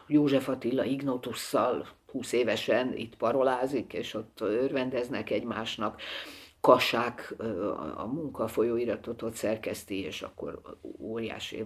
József 0.06 0.48
Attila 0.48 0.84
Ignotusszal 0.84 1.88
20 2.12 2.32
évesen 2.32 2.96
itt 2.96 3.16
parolázik, 3.16 3.92
és 3.92 4.14
ott 4.14 4.40
örvendeznek 4.40 5.30
egymásnak. 5.30 6.00
Kassák 6.60 7.34
a 7.96 8.06
munka 8.06 8.48
folyóiratot 8.48 9.22
ott 9.22 9.34
szerkeszti, 9.34 9.98
és 9.98 10.22
akkor 10.22 10.60
óriási 10.98 11.64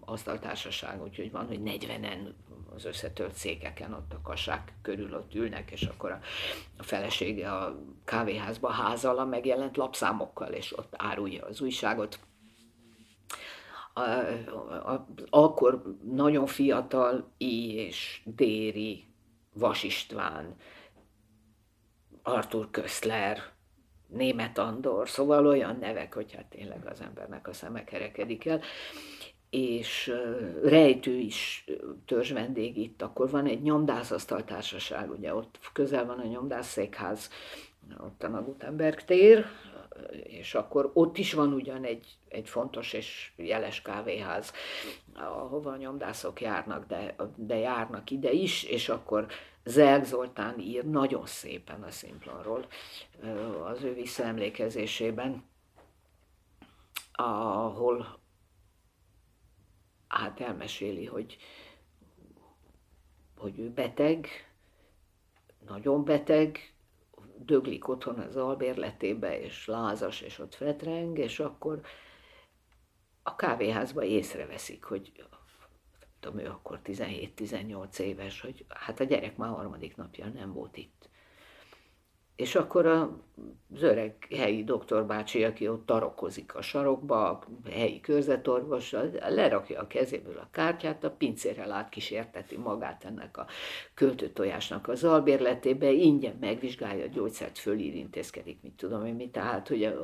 asztaltársaság, 0.00 1.02
úgyhogy 1.02 1.30
van, 1.30 1.46
hogy 1.46 1.60
40-en 1.64 2.32
az 2.74 2.84
összetört 2.84 3.34
székeken 3.34 3.92
ott 3.92 4.12
a 4.12 4.20
kasák 4.22 4.72
körül 4.82 5.14
ott 5.14 5.34
ülnek, 5.34 5.70
és 5.70 5.82
akkor 5.82 6.10
a, 6.10 6.20
a 6.76 6.82
felesége 6.82 7.52
a 7.52 7.76
kávéházba 8.04 8.68
házala 8.68 9.24
megjelent 9.24 9.76
lapszámokkal, 9.76 10.52
és 10.52 10.78
ott 10.78 10.94
árulja 10.96 11.44
az 11.44 11.60
újságot. 11.60 12.18
A, 13.94 14.00
a, 14.00 14.92
a, 14.92 15.06
akkor 15.30 15.82
nagyon 16.12 16.46
fiatal 16.46 17.32
I. 17.36 17.74
és 17.74 18.22
Déri, 18.24 19.04
Vas 19.58 19.82
István, 19.82 20.54
Artur 22.22 22.70
Köszler, 22.70 23.42
Német 24.06 24.58
Andor, 24.58 25.08
szóval 25.08 25.46
olyan 25.46 25.76
nevek, 25.80 26.14
hogy 26.14 26.34
hát 26.34 26.46
tényleg 26.46 26.86
az 26.86 27.00
embernek 27.00 27.48
a 27.48 27.52
szeme 27.52 27.84
kerekedik 27.84 28.46
el. 28.46 28.60
És 29.50 30.12
rejtő 30.62 31.14
is 31.14 31.64
törzs 32.06 32.32
vendég 32.32 32.76
itt, 32.76 33.02
akkor 33.02 33.30
van 33.30 33.46
egy 33.46 33.62
nyomdászasztaltársaság, 33.62 35.10
ugye 35.10 35.34
ott 35.34 35.58
közel 35.72 36.06
van 36.06 36.18
a 36.18 36.26
nyomdászszékház, 36.26 37.30
ott 37.98 38.22
a 38.22 38.42
Gutenberg 38.42 39.04
tér, 39.04 39.46
és 40.22 40.54
akkor 40.54 40.90
ott 40.94 41.18
is 41.18 41.32
van 41.32 41.52
ugyan 41.52 41.84
egy, 41.84 42.18
egy 42.28 42.48
fontos 42.48 42.92
és 42.92 43.32
jeles 43.36 43.82
kávéház, 43.82 44.52
ahova 45.14 45.70
a 45.70 45.76
nyomdászok 45.76 46.40
járnak, 46.40 46.86
de, 46.86 47.14
de 47.36 47.56
járnak 47.56 48.10
ide 48.10 48.32
is, 48.32 48.62
és 48.62 48.88
akkor 48.88 49.26
Zelg 49.64 50.04
Zoltán 50.04 50.58
ír 50.58 50.84
nagyon 50.84 51.26
szépen 51.26 51.82
a 51.82 51.90
Simplonról 51.90 52.66
az 53.64 53.82
ő 53.82 53.94
visszaemlékezésében, 53.94 55.44
ahol 57.12 58.18
hát 60.08 60.40
elmeséli, 60.40 61.04
hogy, 61.04 61.36
hogy 63.36 63.58
ő 63.58 63.70
beteg, 63.70 64.28
nagyon 65.66 66.04
beteg, 66.04 66.74
döglik 67.38 67.88
otthon 67.88 68.18
az 68.18 68.36
albérletébe, 68.36 69.40
és 69.40 69.66
lázas, 69.66 70.20
és 70.20 70.38
ott 70.38 70.54
fetreng, 70.54 71.18
és 71.18 71.40
akkor 71.40 71.80
a 73.22 73.36
kávéházba 73.36 74.04
észreveszik, 74.04 74.84
hogy 74.84 75.12
tudom, 76.20 76.38
ő 76.38 76.48
akkor 76.48 76.80
17-18 76.84 77.98
éves, 77.98 78.40
hogy 78.40 78.64
hát 78.68 79.00
a 79.00 79.04
gyerek 79.04 79.36
már 79.36 79.50
harmadik 79.50 79.96
napja 79.96 80.26
nem 80.26 80.52
volt 80.52 80.76
itt. 80.76 81.08
És 82.36 82.54
akkor 82.54 82.86
az 82.86 83.82
öreg 83.82 84.26
helyi 84.36 84.64
doktorbácsi, 84.64 85.44
aki 85.44 85.68
ott 85.68 85.86
tarokozik 85.86 86.54
a 86.54 86.62
sarokba, 86.62 87.28
a 87.28 87.44
helyi 87.70 88.00
körzetorvos, 88.00 88.94
lerakja 89.28 89.80
a 89.80 89.86
kezéből 89.86 90.38
a 90.38 90.48
kártyát, 90.50 91.04
a 91.04 91.10
pincérrel 91.10 91.72
átkísérteti 91.72 92.56
magát 92.56 93.04
ennek 93.04 93.36
a 93.36 93.46
költőtojásnak 93.94 94.88
az 94.88 95.04
albérletébe, 95.04 95.90
ingyen 95.90 96.36
megvizsgálja 96.40 97.04
a 97.04 97.08
gyógyszert, 97.08 97.58
fölír, 97.58 97.94
intézkedik, 97.94 98.62
mit 98.62 98.76
tudom 98.76 99.06
én 99.06 99.14
mit, 99.14 99.32
tehát 99.32 99.68
hogy 99.68 99.94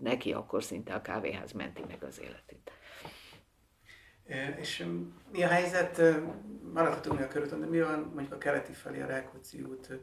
neki 0.00 0.32
akkor 0.32 0.62
szinte 0.62 0.94
a 0.94 1.02
kávéház 1.02 1.52
menti 1.52 1.82
meg 1.88 2.02
az 2.02 2.20
életét. 2.20 2.70
És 4.60 4.86
mi 5.32 5.42
a 5.42 5.48
helyzet, 5.48 6.02
maradhatunk 6.72 7.18
mi 7.18 7.24
a 7.24 7.28
körúton, 7.28 7.60
de 7.60 7.66
mi 7.66 7.80
van 7.80 8.10
mondjuk 8.14 8.34
a 8.34 8.38
keleti 8.38 8.72
felé, 8.72 9.00
a 9.00 9.06
Rákóczi 9.06 9.62
út 9.62 9.98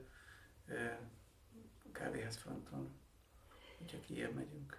kávéház 2.00 2.38
fronton, 2.38 2.90
hogyha 3.78 3.98
kijebb 4.08 4.34
megyünk? 4.34 4.78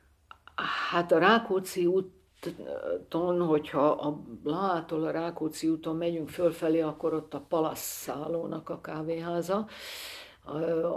Hát 0.91 1.13
a 1.13 1.19
Rákóczi 1.19 1.87
úton, 1.87 3.47
hogyha 3.47 3.91
a 3.91 4.13
Blától 4.43 5.05
a 5.05 5.11
Rákóczi 5.11 5.69
úton 5.69 5.97
megyünk 5.97 6.29
fölfelé, 6.29 6.81
akkor 6.81 7.15
ott 7.15 7.35
a 7.35 7.41
Palasszálónak 7.41 8.69
a 8.69 8.81
kávéháza, 8.81 9.69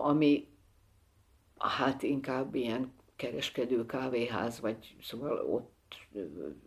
ami 0.03 0.47
hát 1.57 2.03
inkább 2.03 2.55
ilyen 2.55 2.93
kereskedő 3.15 3.86
kávéház, 3.86 4.59
vagy 4.59 4.95
szóval 5.01 5.38
ott 5.38 5.71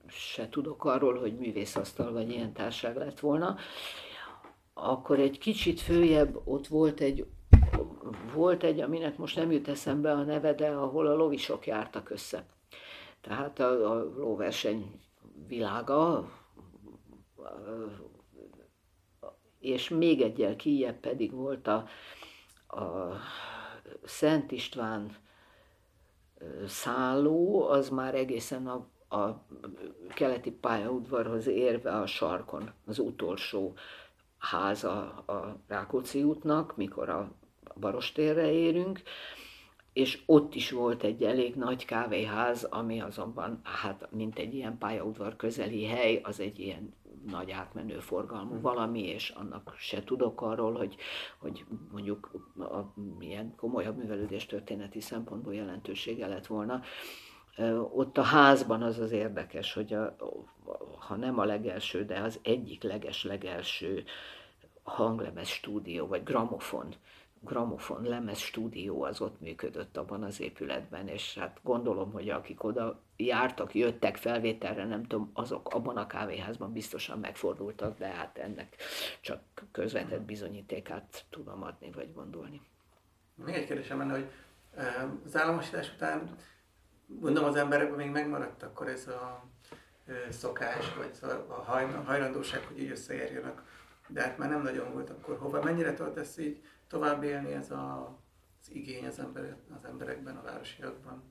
se 0.08 0.48
tudok 0.48 0.84
arról, 0.84 1.18
hogy 1.18 1.38
művészasztal 1.38 2.12
vagy 2.12 2.30
ilyen 2.30 2.52
társág 2.52 2.96
lett 2.96 3.20
volna. 3.20 3.56
Akkor 4.74 5.18
egy 5.18 5.38
kicsit 5.38 5.80
följebb 5.80 6.40
ott 6.44 6.66
volt 6.66 7.00
egy 7.00 7.26
volt 8.32 8.62
egy, 8.62 8.80
aminek 8.80 9.18
most 9.18 9.36
nem 9.36 9.52
jut 9.52 9.68
eszembe 9.68 10.12
a 10.12 10.22
neve, 10.22 10.54
de 10.54 10.68
ahol 10.68 11.06
a 11.06 11.14
lovisok 11.14 11.66
jártak 11.66 12.10
össze. 12.10 12.46
Tehát 13.20 13.58
a, 13.58 13.90
a 13.92 14.04
lóverseny 14.16 15.00
világa, 15.46 16.28
és 19.58 19.88
még 19.88 20.20
egyel 20.20 20.56
kijebb 20.56 21.00
pedig 21.00 21.32
volt 21.32 21.66
a, 21.66 21.86
a 22.66 23.12
Szent 24.04 24.52
István 24.52 25.16
szálló, 26.66 27.68
az 27.68 27.88
már 27.88 28.14
egészen 28.14 28.66
a, 28.66 28.86
a 29.16 29.46
keleti 30.14 30.50
pályaudvarhoz 30.50 31.46
érve 31.46 31.96
a 31.96 32.06
sarkon, 32.06 32.70
az 32.86 32.98
utolsó 32.98 33.74
háza 34.38 35.00
a 35.26 35.56
Rákóczi 35.66 36.22
útnak, 36.22 36.76
mikor 36.76 37.08
a 37.08 37.30
Barostérre 37.80 38.52
érünk, 38.52 39.02
és 39.92 40.22
ott 40.26 40.54
is 40.54 40.70
volt 40.70 41.02
egy 41.02 41.22
elég 41.22 41.54
nagy 41.54 41.84
kávéház, 41.84 42.64
ami 42.64 43.00
azonban, 43.00 43.60
hát 43.62 44.08
mint 44.10 44.38
egy 44.38 44.54
ilyen 44.54 44.78
pályaudvar 44.78 45.36
közeli 45.36 45.84
hely, 45.84 46.20
az 46.22 46.40
egy 46.40 46.58
ilyen 46.58 46.94
nagy 47.26 47.50
átmenő 47.50 47.98
forgalmú 47.98 48.52
hmm. 48.52 48.60
valami, 48.60 49.02
és 49.02 49.30
annak 49.30 49.74
se 49.78 50.04
tudok 50.04 50.42
arról, 50.42 50.72
hogy, 50.72 50.96
hogy 51.38 51.64
mondjuk 51.92 52.30
a, 52.58 53.00
milyen 53.18 53.54
komolyabb 53.56 53.96
művelődés 53.96 54.46
történeti 54.46 55.00
szempontból 55.00 55.54
jelentősége 55.54 56.26
lett 56.26 56.46
volna. 56.46 56.82
Ott 57.92 58.18
a 58.18 58.22
házban 58.22 58.82
az 58.82 58.98
az 58.98 59.12
érdekes, 59.12 59.72
hogy 59.72 59.92
a, 59.92 60.16
ha 60.98 61.16
nem 61.16 61.38
a 61.38 61.44
legelső, 61.44 62.04
de 62.04 62.18
az 62.18 62.38
egyik 62.42 62.82
leges-legelső 62.82 64.04
hanglemez 64.82 65.48
stúdió, 65.48 66.06
vagy 66.06 66.22
gramofon 66.22 66.94
gramofon 67.46 68.02
lemez 68.02 68.38
stúdió 68.38 69.02
az 69.02 69.20
ott 69.20 69.40
működött 69.40 69.96
abban 69.96 70.22
az 70.22 70.40
épületben, 70.40 71.08
és 71.08 71.38
hát 71.38 71.60
gondolom, 71.62 72.12
hogy 72.12 72.28
akik 72.28 72.64
oda 72.64 73.00
jártak, 73.16 73.74
jöttek 73.74 74.16
felvételre, 74.16 74.84
nem 74.84 75.02
tudom, 75.02 75.30
azok 75.34 75.74
abban 75.74 75.96
a 75.96 76.06
kávéházban 76.06 76.72
biztosan 76.72 77.18
megfordultak, 77.18 77.98
de 77.98 78.06
hát 78.06 78.38
ennek 78.38 78.76
csak 79.20 79.40
közvetett 79.72 80.22
bizonyítékát 80.22 81.24
tudom 81.30 81.62
adni, 81.62 81.90
vagy 81.90 82.12
gondolni. 82.14 82.60
Még 83.34 83.54
egy 83.54 83.66
kérdésem 83.66 83.98
lenne, 83.98 84.12
hogy 84.12 84.30
az 85.24 85.36
államosítás 85.36 85.92
után 85.94 86.36
gondolom 87.06 87.48
az 87.48 87.56
emberekben 87.56 87.96
még 87.96 88.10
megmaradt 88.10 88.62
akkor 88.62 88.88
ez 88.88 89.08
a 89.08 89.44
szokás, 90.30 90.94
vagy 90.94 91.10
a 91.48 91.62
hajlandóság, 92.04 92.64
hogy 92.64 92.82
így 92.82 92.90
összeérjenek, 92.90 93.62
de 94.08 94.22
hát 94.22 94.38
már 94.38 94.48
nem 94.48 94.62
nagyon 94.62 94.92
volt 94.92 95.10
akkor 95.10 95.38
hova. 95.38 95.62
Mennyire 95.62 95.96
ezt 96.16 96.40
így 96.40 96.62
tovább 96.88 97.22
élni 97.22 97.52
ez 97.52 97.70
a, 97.70 98.16
az 98.60 98.74
igény 98.74 99.06
az, 99.06 99.18
ember, 99.18 99.56
az 99.76 99.84
emberekben, 99.84 100.36
a 100.36 100.42
városiakban? 100.42 101.22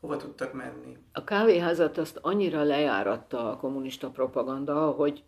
Hova 0.00 0.16
tudtak 0.16 0.52
menni? 0.52 0.96
A 1.12 1.24
kávéházat 1.24 1.98
azt 1.98 2.18
annyira 2.22 2.62
lejáratta 2.62 3.50
a 3.50 3.56
kommunista 3.56 4.10
propaganda, 4.10 4.90
hogy 4.90 5.24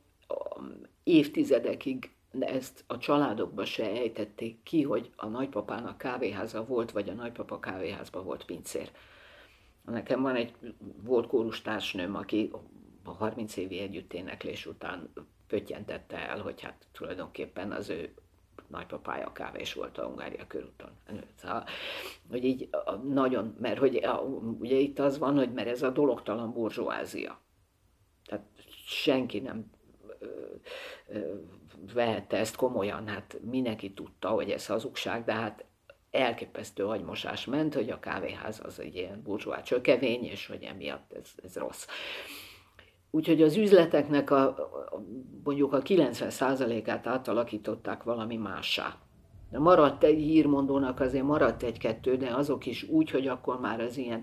évtizedekig 1.03 2.11
ezt 2.41 2.85
a 2.87 2.99
családokba 2.99 3.65
se 3.65 3.85
ejtették 3.85 4.63
ki, 4.63 4.83
hogy 4.83 5.11
a 5.17 5.27
nagypapának 5.27 5.99
kávéháza 5.99 6.65
volt, 6.65 6.91
vagy 6.91 7.09
a 7.09 7.13
nagypapa 7.13 7.61
kávéházban 7.61 8.25
volt 8.25 8.45
pincér. 8.45 8.91
Nekem 9.85 10.23
van 10.23 10.35
egy 10.35 10.55
volt 11.03 11.27
kórustársnőm, 11.27 12.15
aki 12.15 12.51
a 13.05 13.11
30 13.11 13.57
évi 13.57 13.79
együtténeklés 13.79 14.67
után 14.67 15.13
pöttyentette 15.47 16.29
el, 16.29 16.41
hogy 16.41 16.61
hát 16.61 16.87
tulajdonképpen 16.93 17.73
az 17.73 17.89
ő 17.89 18.15
nagypapája 18.69 19.33
kávés 19.33 19.75
volt 19.75 19.99
a 19.99 20.07
Hungária 20.07 20.47
körúton. 20.47 20.91
Szóval, 21.35 21.65
hogy 22.31 22.45
így 22.45 22.69
nagyon, 23.09 23.57
mert 23.61 23.79
hogy 23.79 24.07
ugye 24.59 24.77
itt 24.77 24.99
az 24.99 25.19
van, 25.19 25.37
hogy 25.37 25.53
mert 25.53 25.69
ez 25.69 25.83
a 25.83 25.91
dologtalan 25.91 26.53
burzsóázia. 26.53 27.41
Tehát 28.25 28.45
senki 28.87 29.41
nem 29.41 29.71
vehette 31.95 32.37
ezt 32.37 32.57
komolyan, 32.57 33.09
hát 33.09 33.39
mindenki 33.43 33.93
tudta, 33.93 34.29
hogy 34.29 34.51
ez 34.51 34.67
hazugság, 34.67 35.25
de 35.25 35.33
hát 35.33 35.65
elképesztő 36.11 36.87
agymosás 36.87 37.45
ment, 37.45 37.75
hogy 37.75 37.91
a 37.91 38.01
kávéház 38.01 38.61
az 38.65 38.81
egy 38.81 38.95
ilyen 38.95 39.23
burzsóá 39.23 39.61
csökevény, 39.61 40.25
és 40.25 40.47
hogy 40.47 40.63
emiatt 40.63 41.13
ez, 41.13 41.31
ez 41.45 41.57
rossz. 41.57 41.87
Úgyhogy 43.15 43.43
az 43.43 43.57
üzleteknek 43.57 44.31
a, 44.31 44.43
a 44.47 45.03
mondjuk 45.45 45.73
a 45.73 45.83
90%-át 45.83 47.07
átalakították 47.07 48.03
valami 48.03 48.37
mássá. 48.37 48.97
De 49.51 49.59
maradt 49.59 50.05
egy 50.05 50.21
hírmondónak 50.21 51.01
azért 51.01 51.25
maradt 51.25 51.63
egy-kettő, 51.63 52.17
de 52.17 52.35
azok 52.35 52.67
is 52.67 52.83
úgy, 52.83 53.11
hogy 53.11 53.27
akkor 53.27 53.61
már 53.61 53.81
az 53.81 53.97
ilyen 53.97 54.23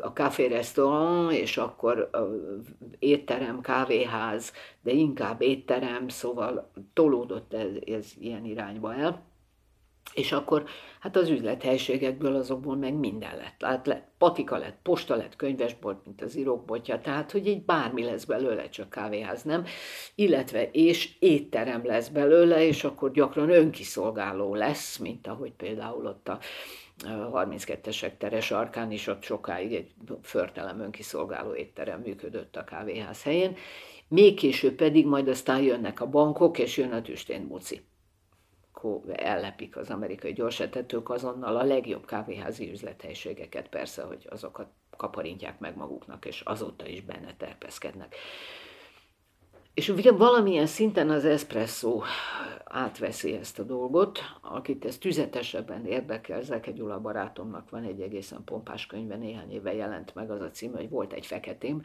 a 0.00 0.08
café-restaurant, 0.08 1.32
és 1.32 1.56
akkor 1.56 2.10
étterem, 2.98 3.60
kávéház, 3.60 4.52
de 4.82 4.92
inkább 4.92 5.40
étterem, 5.40 6.08
szóval 6.08 6.70
tolódott 6.92 7.54
ez, 7.54 7.70
ez 7.86 8.12
ilyen 8.18 8.44
irányba 8.44 8.94
el. 8.94 9.29
És 10.14 10.32
akkor 10.32 10.64
hát 11.00 11.16
az 11.16 11.28
üzlethelységekből 11.28 12.36
azokból 12.36 12.76
meg 12.76 12.94
minden 12.94 13.36
lett. 13.36 13.62
Hát 13.64 13.86
lett 13.86 14.08
patika 14.18 14.56
lett, 14.56 14.78
posta 14.82 15.14
lett, 15.14 15.36
könyvesbolt, 15.36 16.04
mint 16.04 16.22
az 16.22 16.36
irókbotja, 16.36 17.00
tehát 17.00 17.30
hogy 17.30 17.46
így 17.46 17.64
bármi 17.64 18.02
lesz 18.02 18.24
belőle, 18.24 18.68
csak 18.68 18.90
kávéház 18.90 19.42
nem. 19.42 19.64
Illetve 20.14 20.70
és 20.70 21.10
étterem 21.18 21.86
lesz 21.86 22.08
belőle, 22.08 22.66
és 22.66 22.84
akkor 22.84 23.10
gyakran 23.10 23.50
önkiszolgáló 23.50 24.54
lesz, 24.54 24.96
mint 24.96 25.26
ahogy 25.26 25.52
például 25.52 26.06
ott 26.06 26.28
a 26.28 26.38
32-esek 27.06 28.16
teres 28.18 28.50
arkán 28.50 28.90
is 28.90 29.06
ott 29.06 29.22
sokáig 29.22 29.74
egy 29.74 29.90
förtelem 30.22 30.80
önkiszolgáló 30.80 31.54
étterem 31.54 32.00
működött 32.00 32.56
a 32.56 32.64
kávéház 32.64 33.22
helyén. 33.22 33.56
Még 34.08 34.34
később 34.34 34.74
pedig 34.74 35.06
majd 35.06 35.28
aztán 35.28 35.62
jönnek 35.62 36.00
a 36.00 36.06
bankok, 36.06 36.58
és 36.58 36.76
jön 36.76 36.92
a 36.92 37.02
tüstén 37.02 37.46
buci 38.82 39.12
ellepik 39.14 39.76
az 39.76 39.90
amerikai 39.90 40.32
gyorsetetők 40.32 41.10
azonnal 41.10 41.56
a 41.56 41.64
legjobb 41.64 42.06
kávéházi 42.06 42.70
üzlethelységeket, 42.70 43.68
persze, 43.68 44.02
hogy 44.02 44.26
azokat 44.30 44.68
kaparintják 44.96 45.58
meg 45.58 45.76
maguknak, 45.76 46.24
és 46.24 46.40
azóta 46.40 46.86
is 46.86 47.00
benne 47.00 47.34
terpeszkednek. 47.36 48.14
És 49.74 49.88
ugye 49.88 50.12
valamilyen 50.12 50.66
szinten 50.66 51.10
az 51.10 51.24
espresso 51.24 52.02
átveszi 52.64 53.34
ezt 53.34 53.58
a 53.58 53.62
dolgot, 53.62 54.18
akit 54.40 54.84
ez 54.84 54.98
tüzetesebben 54.98 55.86
érdekel, 55.86 56.42
Zeke 56.42 56.70
Gyula 56.70 57.00
barátomnak 57.00 57.70
van 57.70 57.84
egy 57.84 58.00
egészen 58.00 58.44
pompás 58.44 58.86
könyve, 58.86 59.16
néhány 59.16 59.52
éve 59.52 59.74
jelent 59.74 60.14
meg 60.14 60.30
az 60.30 60.40
a 60.40 60.50
cím, 60.50 60.72
hogy 60.72 60.88
volt 60.88 61.12
egy 61.12 61.26
feketém, 61.26 61.82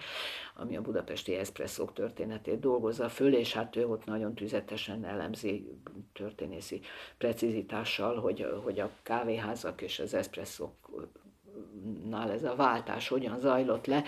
ami 0.56 0.78
a 0.78 0.82
budapesti 0.82 1.36
eszpresszók 1.36 1.94
történetét 1.94 2.60
dolgozza 2.60 3.10
föl, 3.10 3.34
és 3.34 3.54
hát 3.54 3.76
ő 3.76 3.88
ott 3.88 4.06
nagyon 4.06 4.34
tüzetesen 4.34 5.06
elemzi 5.06 5.80
történészi 6.14 6.82
precizitással, 7.18 8.20
hogy, 8.20 8.48
hogy 8.64 8.80
a 8.80 8.90
kávéházak 9.04 9.82
és 9.82 10.00
az 10.00 10.14
eszpresszók 10.14 10.74
nál 12.10 12.32
ez 12.32 12.44
a 12.44 12.56
váltás 12.56 13.08
hogyan 13.08 13.40
zajlott 13.40 13.86
le. 13.86 14.04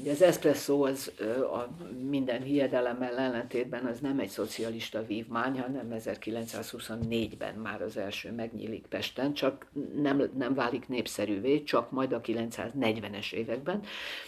Ugye 0.00 0.10
az 0.10 0.22
eszpresszó 0.22 0.82
az 0.82 1.12
a 1.52 1.68
minden 2.08 2.42
hiedelemmel 2.42 3.18
ellentétben 3.18 3.86
az 3.86 4.00
nem 4.00 4.18
egy 4.18 4.28
szocialista 4.28 5.06
vívmány, 5.06 5.60
hanem 5.60 5.94
1924-ben 5.98 7.54
már 7.54 7.82
az 7.82 7.96
első 7.96 8.32
megnyílik 8.32 8.86
Pesten, 8.86 9.34
csak 9.34 9.66
nem, 9.94 10.30
nem 10.36 10.54
válik 10.54 10.88
népszerűvé, 10.88 11.62
csak 11.62 11.90
majd 11.90 12.12
a 12.12 12.20
940-es 12.20 13.32
években, 13.32 13.82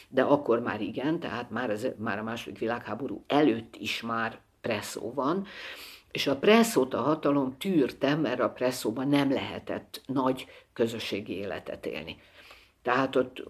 de 0.08 0.22
akkor 0.22 0.60
már 0.60 0.80
igen, 0.80 1.20
tehát 1.20 1.50
már, 1.50 1.70
az, 1.70 1.88
már 1.96 2.18
a 2.18 2.22
második 2.22 2.58
világháború 2.58 3.24
előtt 3.26 3.76
is 3.76 4.02
már 4.02 4.38
presszó 4.60 5.12
van, 5.12 5.46
és 6.10 6.26
a 6.26 6.36
presszót 6.36 6.94
a 6.94 7.00
hatalom 7.00 7.56
tűrte, 7.58 8.14
mert 8.14 8.40
a 8.40 8.50
presszóban 8.50 9.08
nem 9.08 9.32
lehetett 9.32 10.00
nagy 10.06 10.46
közösségi 10.72 11.32
életet 11.32 11.86
élni. 11.86 12.16
Tehát 12.82 13.16
ott, 13.16 13.42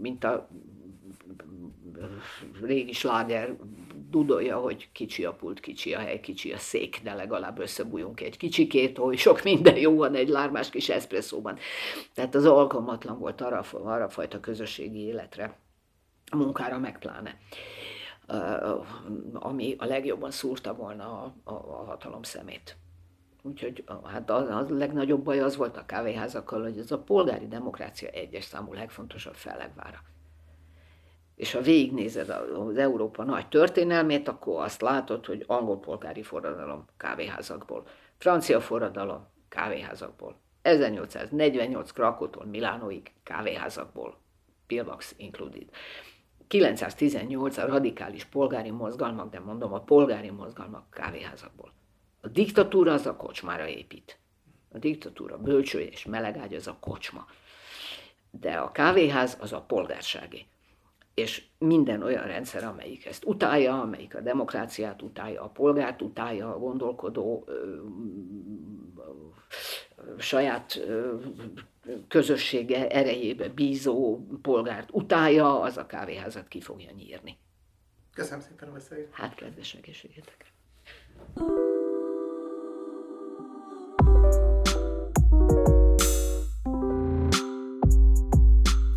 mint 0.00 0.24
a 0.24 0.48
régi 2.62 2.92
sláger 2.92 3.56
dudolja, 4.10 4.58
hogy 4.58 4.88
kicsi 4.92 5.24
a 5.24 5.32
pult, 5.32 5.60
kicsi 5.60 5.94
a 5.94 5.98
hely, 5.98 6.20
kicsi 6.20 6.52
a 6.52 6.58
szék, 6.58 7.00
de 7.02 7.14
legalább 7.14 7.58
összebújunk 7.58 8.20
egy 8.20 8.36
kicsikét, 8.36 8.98
hogy 8.98 9.18
sok 9.18 9.42
minden 9.42 9.76
jó 9.76 9.96
van 9.96 10.14
egy 10.14 10.28
lármás 10.28 10.70
kis 10.70 10.88
eszpresszóban. 10.88 11.58
Tehát 12.14 12.34
az 12.34 12.44
alkalmatlan 12.44 13.18
volt 13.18 13.40
arra, 13.40 13.64
arra 13.72 14.08
fajta 14.08 14.40
közösségi 14.40 14.98
életre, 14.98 15.58
munkára 16.30 16.78
meg 16.78 16.98
pláne 16.98 17.38
ami 19.32 19.74
a 19.78 19.84
legjobban 19.84 20.30
szúrta 20.30 20.74
volna 20.74 21.22
a, 21.22 21.34
a, 21.44 21.52
a 21.52 21.84
hatalom 21.84 22.22
szemét. 22.22 22.76
Úgyhogy 23.42 23.84
hát 24.04 24.30
a, 24.30 24.58
a 24.58 24.66
legnagyobb 24.68 25.22
baj 25.22 25.40
az 25.40 25.56
volt 25.56 25.76
a 25.76 25.86
kávéházakkal, 25.86 26.62
hogy 26.62 26.78
ez 26.78 26.90
a 26.90 26.98
polgári 26.98 27.48
demokrácia 27.48 28.08
egyes 28.08 28.44
számú 28.44 28.72
legfontosabb 28.72 29.34
fellegvára. 29.34 29.98
És 31.34 31.52
ha 31.52 31.60
végignézed 31.60 32.28
az 32.28 32.76
Európa 32.76 33.24
nagy 33.24 33.48
történelmét, 33.48 34.28
akkor 34.28 34.62
azt 34.62 34.80
látod, 34.80 35.26
hogy 35.26 35.44
angol 35.46 35.80
polgári 35.80 36.22
forradalom 36.22 36.84
kávéházakból, 36.96 37.86
francia 38.18 38.60
forradalom 38.60 39.26
kávéházakból, 39.48 40.40
1848 40.62 41.90
Krakótól 41.90 42.44
Milánóig 42.44 43.12
kávéházakból, 43.22 44.20
Pilvax 44.66 45.14
included. 45.16 45.68
918 46.48 47.56
a 47.56 47.66
radikális 47.66 48.24
polgári 48.24 48.70
mozgalmak, 48.70 49.30
de 49.30 49.40
mondom 49.40 49.72
a 49.72 49.80
polgári 49.80 50.30
mozgalmak 50.30 50.90
kávéházakból. 50.90 51.72
A 52.20 52.28
diktatúra 52.28 52.92
az 52.92 53.06
a 53.06 53.16
kocsmára 53.16 53.66
épít. 53.66 54.18
A 54.72 54.78
diktatúra 54.78 55.38
bölcső 55.38 55.80
és 55.80 56.04
melegágy 56.04 56.54
az 56.54 56.66
a 56.66 56.76
kocsma. 56.80 57.26
De 58.30 58.52
a 58.52 58.72
kávéház 58.72 59.36
az 59.40 59.52
a 59.52 59.60
polgárságé. 59.60 60.46
És 61.14 61.44
minden 61.58 62.02
olyan 62.02 62.26
rendszer, 62.26 62.64
amelyik 62.64 63.06
ezt 63.06 63.24
utálja, 63.24 63.80
amelyik 63.80 64.14
a 64.14 64.20
demokráciát 64.20 65.02
utálja, 65.02 65.42
a 65.42 65.48
polgárt 65.48 66.02
utálja, 66.02 66.54
a 66.54 66.58
gondolkodó, 66.58 67.44
ö, 67.46 67.52
ö, 68.96 70.18
saját 70.18 70.76
ö, 70.76 71.14
közössége 72.08 72.88
erejébe 72.88 73.48
bízó 73.48 74.26
polgárt 74.42 74.88
utálja, 74.92 75.60
az 75.60 75.76
a 75.76 75.86
kávéházat 75.86 76.48
ki 76.48 76.60
fogja 76.60 76.90
nyírni. 76.96 77.38
Köszönöm 78.14 78.40
szépen 78.40 78.68
a 78.68 78.72
beszélgetést. 78.72 79.14
Hát 79.14 79.34
kedves 79.34 79.74
egészségetekre. 79.74 80.50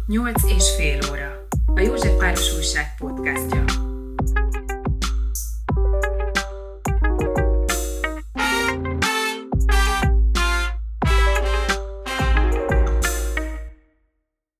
Nyolc 0.08 0.44
és 0.44 0.76
fél 0.76 1.00
óra. 1.12 1.35
A 1.76 1.82
József 1.82 2.18
Páros 2.18 2.56
Újság 2.58 2.96
podcastja. 2.98 3.85